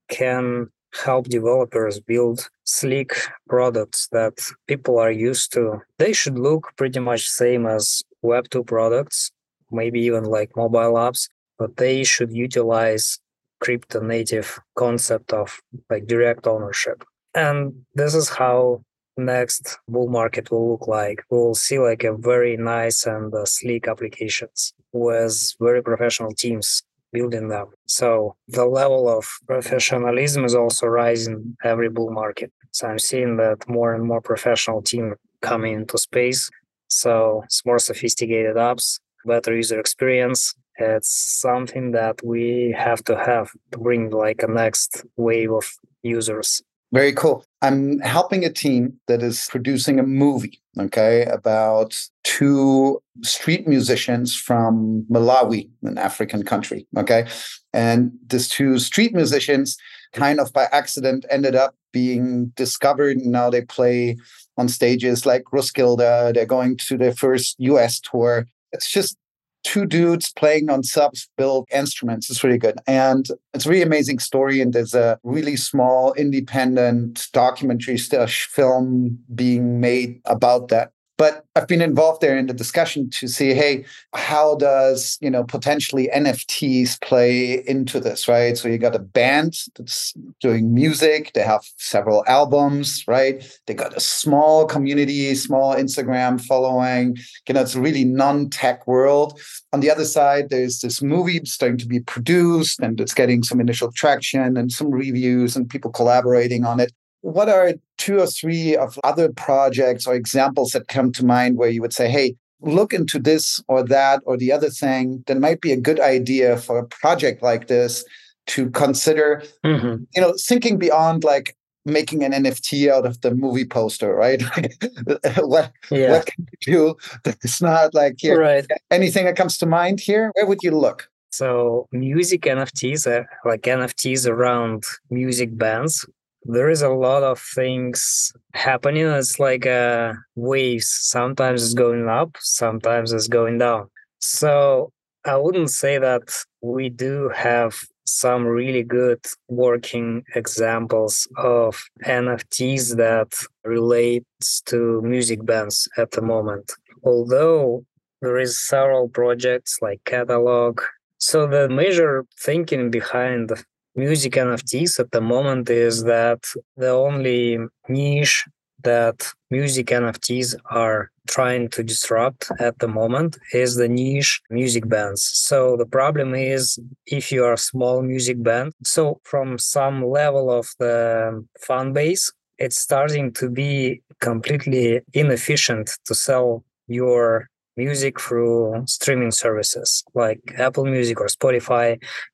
can 0.07 0.69
help 0.93 1.27
developers 1.27 1.99
build 1.99 2.49
sleek 2.63 3.13
products 3.47 4.07
that 4.11 4.39
people 4.67 4.97
are 4.97 5.11
used 5.11 5.53
to. 5.53 5.81
They 5.97 6.13
should 6.13 6.37
look 6.39 6.71
pretty 6.77 6.99
much 6.99 7.27
same 7.27 7.65
as 7.65 8.01
Web2 8.23 8.65
products, 8.65 9.31
maybe 9.71 10.01
even 10.01 10.25
like 10.25 10.55
mobile 10.55 10.93
apps, 10.93 11.29
but 11.57 11.77
they 11.77 12.03
should 12.03 12.33
utilize 12.33 13.19
crypto 13.59 14.01
native 14.01 14.59
concept 14.75 15.33
of 15.33 15.59
like 15.89 16.07
direct 16.07 16.47
ownership. 16.47 17.03
And 17.35 17.85
this 17.93 18.15
is 18.15 18.29
how 18.29 18.83
next 19.17 19.77
bull 19.87 20.07
market 20.07 20.49
will 20.49 20.71
look 20.71 20.87
like. 20.87 21.23
We'll 21.29 21.55
see 21.55 21.77
like 21.77 22.03
a 22.03 22.13
very 22.15 22.57
nice 22.57 23.05
and 23.05 23.33
uh, 23.33 23.45
sleek 23.45 23.87
applications 23.87 24.73
with 24.93 25.53
very 25.59 25.83
professional 25.83 26.33
teams 26.33 26.83
building 27.11 27.47
them. 27.49 27.67
So 27.87 28.35
the 28.47 28.65
level 28.65 29.09
of 29.09 29.25
professionalism 29.47 30.45
is 30.45 30.55
also 30.55 30.87
rising 30.87 31.57
every 31.63 31.89
bull 31.89 32.11
market. 32.11 32.51
So 32.71 32.87
I'm 32.87 32.99
seeing 32.99 33.37
that 33.37 33.67
more 33.67 33.93
and 33.93 34.03
more 34.05 34.21
professional 34.21 34.81
team 34.81 35.15
coming 35.41 35.73
into 35.73 35.97
space. 35.97 36.49
So 36.87 37.41
it's 37.45 37.65
more 37.65 37.79
sophisticated 37.79 38.55
apps, 38.55 38.99
better 39.25 39.55
user 39.55 39.79
experience. 39.79 40.53
It's 40.77 41.39
something 41.41 41.91
that 41.91 42.23
we 42.23 42.73
have 42.77 43.03
to 43.05 43.17
have 43.17 43.51
to 43.71 43.77
bring 43.77 44.11
like 44.11 44.43
a 44.43 44.47
next 44.47 45.03
wave 45.17 45.51
of 45.51 45.65
users 46.03 46.61
very 46.91 47.13
cool. 47.13 47.45
I'm 47.61 47.99
helping 47.99 48.43
a 48.43 48.51
team 48.51 48.99
that 49.07 49.21
is 49.21 49.47
producing 49.49 49.99
a 49.99 50.03
movie, 50.03 50.61
okay, 50.79 51.25
about 51.25 51.95
two 52.23 53.01
street 53.21 53.67
musicians 53.67 54.35
from 54.35 55.05
Malawi, 55.11 55.69
an 55.83 55.97
African 55.97 56.43
country, 56.43 56.87
okay? 56.97 57.27
And 57.73 58.11
these 58.25 58.49
two 58.49 58.79
street 58.79 59.13
musicians 59.13 59.77
kind 60.13 60.39
of 60.39 60.51
by 60.53 60.67
accident 60.71 61.25
ended 61.29 61.55
up 61.55 61.75
being 61.91 62.47
discovered. 62.55 63.17
Now 63.17 63.49
they 63.49 63.61
play 63.61 64.17
on 64.57 64.67
stages 64.67 65.25
like 65.25 65.43
Roskilde. 65.51 66.33
They're 66.33 66.45
going 66.45 66.77
to 66.77 66.97
their 66.97 67.13
first 67.13 67.55
US 67.59 67.99
tour. 67.99 68.47
It's 68.71 68.91
just 68.91 69.17
two 69.63 69.85
dudes 69.85 70.31
playing 70.31 70.69
on 70.69 70.83
self-built 70.83 71.67
instruments. 71.71 72.29
It's 72.29 72.43
really 72.43 72.57
good. 72.57 72.77
And 72.87 73.27
it's 73.53 73.65
a 73.65 73.69
really 73.69 73.81
amazing 73.81 74.19
story. 74.19 74.61
And 74.61 74.73
there's 74.73 74.93
a 74.93 75.19
really 75.23 75.55
small 75.55 76.13
independent 76.13 77.27
documentary 77.33 77.97
film 77.97 79.19
being 79.33 79.79
made 79.79 80.21
about 80.25 80.69
that. 80.69 80.91
But 81.19 81.43
I've 81.53 81.67
been 81.67 81.81
involved 81.81 82.21
there 82.21 82.37
in 82.37 82.47
the 82.47 82.53
discussion 82.53 83.09
to 83.09 83.27
see, 83.27 83.53
hey, 83.53 83.83
how 84.13 84.55
does, 84.55 85.17
you 85.19 85.29
know, 85.29 85.43
potentially 85.43 86.09
NFTs 86.15 87.01
play 87.01 87.61
into 87.67 87.99
this, 87.99 88.29
right? 88.29 88.57
So 88.57 88.69
you 88.69 88.77
got 88.77 88.95
a 88.95 88.99
band 88.99 89.57
that's 89.75 90.13
doing 90.39 90.73
music, 90.73 91.33
they 91.35 91.41
have 91.41 91.65
several 91.75 92.23
albums, 92.25 93.03
right? 93.05 93.45
They 93.67 93.73
got 93.73 93.97
a 93.97 93.99
small 93.99 94.65
community, 94.65 95.35
small 95.35 95.75
Instagram 95.75 96.39
following, 96.39 97.17
you 97.49 97.53
know, 97.53 97.61
it's 97.63 97.75
a 97.75 97.81
really 97.81 98.05
non-tech 98.05 98.87
world. 98.87 99.41
On 99.73 99.81
the 99.81 99.91
other 99.91 100.05
side, 100.05 100.49
there's 100.49 100.79
this 100.79 101.01
movie 101.01 101.41
starting 101.43 101.77
to 101.79 101.85
be 101.85 101.99
produced 101.99 102.79
and 102.79 102.97
it's 103.01 103.13
getting 103.13 103.43
some 103.43 103.59
initial 103.59 103.91
traction 103.91 104.55
and 104.55 104.71
some 104.71 104.89
reviews 104.89 105.57
and 105.57 105.69
people 105.69 105.91
collaborating 105.91 106.63
on 106.63 106.79
it 106.79 106.93
what 107.21 107.49
are 107.49 107.73
two 107.97 108.19
or 108.19 108.27
three 108.27 108.75
of 108.75 108.99
other 109.03 109.31
projects 109.31 110.07
or 110.07 110.15
examples 110.15 110.71
that 110.71 110.87
come 110.87 111.11
to 111.11 111.25
mind 111.25 111.57
where 111.57 111.69
you 111.69 111.81
would 111.81 111.93
say, 111.93 112.09
hey, 112.09 112.35
look 112.61 112.93
into 112.93 113.19
this 113.19 113.61
or 113.67 113.83
that 113.83 114.21
or 114.25 114.37
the 114.37 114.51
other 114.51 114.69
thing 114.69 115.23
that 115.27 115.37
might 115.37 115.61
be 115.61 115.71
a 115.71 115.77
good 115.79 115.99
idea 115.99 116.57
for 116.57 116.77
a 116.77 116.85
project 116.85 117.41
like 117.41 117.67
this 117.67 118.03
to 118.47 118.69
consider, 118.71 119.43
mm-hmm. 119.63 120.03
you 120.15 120.21
know, 120.21 120.33
thinking 120.45 120.77
beyond 120.77 121.23
like 121.23 121.55
making 121.85 122.23
an 122.23 122.31
NFT 122.31 122.89
out 122.89 123.05
of 123.05 123.21
the 123.21 123.33
movie 123.33 123.65
poster, 123.65 124.13
right? 124.13 124.41
what, 125.37 125.71
yeah. 125.91 126.11
what 126.11 126.25
can 126.25 126.47
you 126.65 126.73
do? 126.73 126.97
It's 127.43 127.61
not 127.61 127.93
like 127.93 128.15
here. 128.19 128.39
Right. 128.39 128.65
Anything 128.91 129.25
that 129.25 129.35
comes 129.35 129.57
to 129.59 129.65
mind 129.65 129.99
here? 129.99 130.31
Where 130.35 130.45
would 130.45 130.59
you 130.61 130.71
look? 130.71 131.09
So 131.31 131.87
music 131.91 132.41
NFTs 132.41 133.07
are 133.07 133.29
like 133.45 133.61
NFTs 133.61 134.27
around 134.27 134.83
music 135.09 135.57
bands 135.57 136.05
there 136.51 136.69
is 136.69 136.81
a 136.81 136.89
lot 136.89 137.21
of 137.21 137.39
things 137.39 138.33
happening. 138.53 139.05
It's 139.05 139.39
like 139.39 139.67
uh, 139.67 140.13
waves. 140.35 140.89
Sometimes 140.89 141.63
it's 141.63 141.75
going 141.75 142.09
up, 142.09 142.35
sometimes 142.39 143.13
it's 143.13 143.27
going 143.27 143.59
down. 143.59 143.89
So 144.19 144.91
I 145.25 145.37
wouldn't 145.37 145.69
say 145.69 145.99
that 145.99 146.23
we 146.61 146.89
do 146.89 147.29
have 147.35 147.75
some 148.05 148.47
really 148.47 148.81
good 148.81 149.23
working 149.47 150.23
examples 150.33 151.27
of 151.37 151.83
NFTs 152.03 152.97
that 152.97 153.31
relates 153.63 154.61
to 154.61 155.01
music 155.03 155.45
bands 155.45 155.87
at 155.97 156.11
the 156.11 156.23
moment. 156.23 156.71
Although 157.03 157.85
there 158.23 158.39
is 158.39 158.59
several 158.59 159.07
projects 159.07 159.77
like 159.83 160.03
Catalog. 160.05 160.81
So 161.19 161.45
the 161.45 161.69
major 161.69 162.25
thinking 162.39 162.89
behind 162.89 163.51
music 163.95 164.33
NFTs 164.33 164.99
at 164.99 165.11
the 165.11 165.21
moment 165.21 165.69
is 165.69 166.03
that 166.03 166.43
the 166.77 166.89
only 166.89 167.57
niche 167.87 168.45
that 168.83 169.27
music 169.51 169.87
NFTs 169.87 170.55
are 170.71 171.11
trying 171.27 171.69
to 171.69 171.83
disrupt 171.83 172.49
at 172.59 172.79
the 172.79 172.87
moment 172.87 173.37
is 173.53 173.75
the 173.75 173.87
niche 173.87 174.41
music 174.49 174.87
bands. 174.87 175.21
So 175.23 175.77
the 175.77 175.85
problem 175.85 176.33
is 176.33 176.79
if 177.05 177.31
you 177.31 177.43
are 177.45 177.53
a 177.53 177.57
small 177.57 178.01
music 178.01 178.41
band, 178.41 178.73
so 178.83 179.19
from 179.23 179.57
some 179.57 180.05
level 180.05 180.49
of 180.51 180.69
the 180.79 181.45
fan 181.59 181.93
base, 181.93 182.31
it's 182.57 182.79
starting 182.79 183.31
to 183.33 183.49
be 183.49 184.01
completely 184.19 185.01
inefficient 185.13 185.91
to 186.05 186.15
sell 186.15 186.63
your 186.87 187.47
music 187.85 188.19
through 188.19 188.83
streaming 188.85 189.31
services 189.31 190.03
like 190.13 190.39
Apple 190.65 190.85
Music 190.85 191.17
or 191.21 191.27
Spotify 191.27 191.87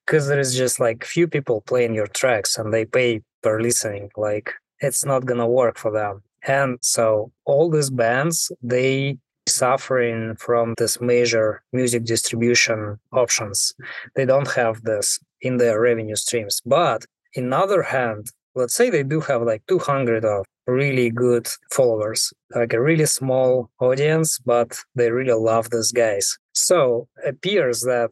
because 0.04 0.24
there 0.28 0.40
is 0.46 0.52
just 0.64 0.80
like 0.80 1.00
few 1.16 1.28
people 1.36 1.58
playing 1.72 1.94
your 2.00 2.10
tracks 2.20 2.58
and 2.58 2.74
they 2.74 2.86
pay 2.86 3.22
per 3.44 3.56
listening 3.68 4.10
like 4.28 4.48
it's 4.80 5.04
not 5.06 5.22
to 5.28 5.48
work 5.62 5.78
for 5.78 5.92
them. 5.92 6.14
And 6.60 6.78
so 6.82 7.32
all 7.46 7.70
these 7.70 7.92
bands 8.04 8.52
they 8.62 9.18
suffering 9.48 10.36
from 10.46 10.74
this 10.78 11.00
major 11.00 11.48
music 11.72 12.04
distribution 12.04 12.80
options. 13.12 13.58
They 14.16 14.26
don't 14.26 14.52
have 14.62 14.76
this 14.82 15.20
in 15.42 15.58
their 15.58 15.80
revenue 15.80 16.16
streams. 16.16 16.56
But 16.66 17.06
in 17.34 17.54
other 17.54 17.84
hand 17.84 18.22
let's 18.56 18.74
say 18.74 18.90
they 18.90 19.04
do 19.04 19.20
have 19.20 19.42
like 19.44 19.62
200 19.68 20.26
of 20.26 20.46
really 20.68 21.10
good 21.10 21.48
followers, 21.72 22.34
like 22.56 22.74
a 22.74 22.82
really 22.82 23.06
small 23.06 23.70
audience, 23.80 24.40
but 24.40 24.78
they 24.96 25.12
really 25.12 25.34
love 25.34 25.70
these 25.70 25.92
guys. 25.92 26.38
So 26.54 27.08
it 27.24 27.36
appears 27.36 27.82
that 27.82 28.12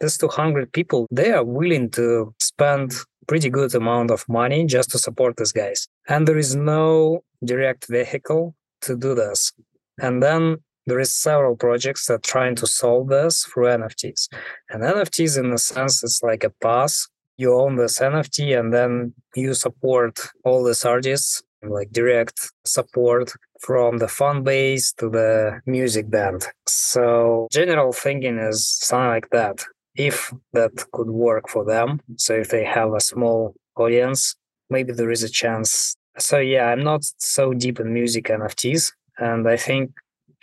these 0.00 0.16
200 0.16 0.72
people, 0.72 1.06
they 1.10 1.30
are 1.32 1.44
willing 1.44 1.90
to 1.90 2.34
spend 2.40 2.94
pretty 3.26 3.50
good 3.50 3.74
amount 3.74 4.10
of 4.10 4.24
money 4.28 4.66
just 4.66 4.90
to 4.90 4.98
support 4.98 5.36
these 5.36 5.52
guys. 5.52 5.86
and 6.08 6.26
there 6.26 6.38
is 6.38 6.56
no 6.56 7.22
direct 7.44 7.86
vehicle 7.88 8.54
to 8.82 8.96
do 8.96 9.14
this. 9.14 9.52
And 10.00 10.22
then 10.22 10.56
there 10.86 10.98
is 10.98 11.14
several 11.14 11.56
projects 11.56 12.06
that 12.06 12.14
are 12.14 12.18
trying 12.18 12.56
to 12.56 12.66
solve 12.66 13.08
this 13.08 13.44
through 13.44 13.66
NFTs. 13.66 14.28
And 14.70 14.82
NFTs, 14.82 15.38
in 15.38 15.52
a 15.52 15.58
sense, 15.58 16.02
it's 16.02 16.22
like 16.22 16.42
a 16.42 16.50
pass. 16.62 17.08
You 17.36 17.54
own 17.54 17.76
this 17.76 18.00
NFT, 18.00 18.58
and 18.58 18.72
then 18.72 19.14
you 19.36 19.54
support 19.54 20.18
all 20.44 20.64
these 20.64 20.84
artists, 20.84 21.42
like 21.62 21.90
direct 21.92 22.50
support 22.64 23.32
from 23.60 23.98
the 23.98 24.08
fan 24.08 24.42
base 24.42 24.92
to 24.94 25.08
the 25.08 25.60
music 25.66 26.10
band. 26.10 26.46
So 26.66 27.48
general 27.50 27.92
thinking 27.92 28.38
is 28.38 28.66
something 28.66 29.08
like 29.08 29.30
that. 29.30 29.64
If 29.96 30.32
that 30.52 30.84
could 30.92 31.10
work 31.10 31.48
for 31.48 31.64
them, 31.64 32.00
so 32.16 32.34
if 32.34 32.48
they 32.48 32.64
have 32.64 32.94
a 32.94 33.00
small 33.00 33.54
audience, 33.76 34.36
maybe 34.70 34.92
there 34.92 35.10
is 35.10 35.22
a 35.22 35.28
chance. 35.28 35.96
So 36.18 36.38
yeah, 36.38 36.68
I'm 36.70 36.84
not 36.84 37.04
so 37.18 37.52
deep 37.52 37.80
in 37.80 37.92
music 37.92 38.26
NFTs, 38.26 38.92
and 39.18 39.48
I 39.48 39.56
think 39.56 39.90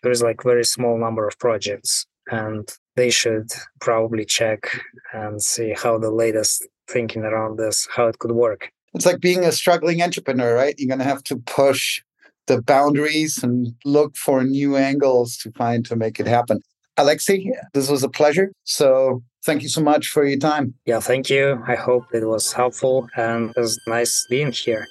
there's 0.03 0.21
like 0.21 0.43
very 0.43 0.65
small 0.65 0.97
number 0.99 1.27
of 1.27 1.39
projects, 1.39 2.05
and 2.29 2.69
they 2.95 3.09
should 3.09 3.51
probably 3.79 4.25
check 4.25 4.69
and 5.13 5.41
see 5.41 5.73
how 5.75 5.97
the 5.97 6.11
latest 6.11 6.67
thinking 6.87 7.23
around 7.23 7.57
this, 7.57 7.87
how 7.95 8.07
it 8.07 8.19
could 8.19 8.31
work. 8.31 8.71
It's 8.97 9.05
like 9.05 9.19
being 9.19 9.45
a 9.45 9.51
struggling 9.51 10.01
entrepreneur, 10.01 10.55
right? 10.55 10.73
You're 10.79 10.87
going 10.87 10.97
to 10.97 11.05
have 11.05 11.23
to 11.25 11.37
push 11.37 12.01
the 12.47 12.63
boundaries 12.63 13.43
and 13.43 13.75
look 13.85 14.17
for 14.17 14.43
new 14.43 14.75
angles 14.75 15.37
to 15.37 15.51
find 15.51 15.85
to 15.85 15.95
make 15.95 16.19
it 16.19 16.25
happen. 16.25 16.61
Alexei, 16.97 17.51
this 17.75 17.91
was 17.91 18.01
a 18.01 18.09
pleasure. 18.09 18.51
So 18.63 19.21
thank 19.45 19.61
you 19.61 19.69
so 19.69 19.81
much 19.81 20.07
for 20.07 20.25
your 20.25 20.39
time. 20.39 20.73
Yeah, 20.87 20.99
thank 20.99 21.29
you. 21.29 21.63
I 21.67 21.75
hope 21.75 22.05
it 22.11 22.27
was 22.27 22.53
helpful 22.53 23.07
and 23.15 23.51
it 23.51 23.59
was 23.59 23.79
nice 23.85 24.25
being 24.31 24.51
here. 24.51 24.87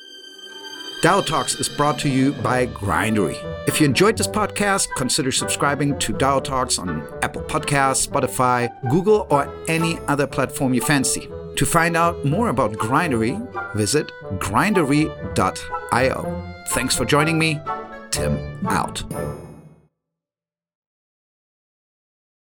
DAO 1.03 1.27
Talks 1.27 1.57
is 1.57 1.69
brought 1.69 1.99
to 1.99 2.09
you 2.09 2.31
by 2.31 2.69
Grindery. 2.69 3.37
If 3.67 3.81
you 3.81 3.87
enjoyed 3.87 4.17
this 4.17 4.29
podcast, 4.29 4.87
consider 4.97 5.33
subscribing 5.33 5.99
to 5.99 6.13
DAO 6.13 6.45
Talks 6.45 6.79
on 6.79 7.03
Apple 7.23 7.43
Podcasts, 7.43 8.07
Spotify, 8.07 8.71
Google, 8.89 9.27
or 9.31 9.53
any 9.67 9.99
other 10.07 10.29
platform 10.29 10.75
you 10.75 10.81
fancy. 10.81 11.29
To 11.57 11.65
find 11.65 11.97
out 11.97 12.23
more 12.25 12.49
about 12.49 12.73
Grindery, 12.73 13.35
visit 13.75 14.13
grindery.io. 14.39 15.05
Thanks 16.69 16.97
for 16.97 17.05
joining 17.07 17.39
me. 17.39 17.61
Tim 18.11 18.67
out. 18.67 19.03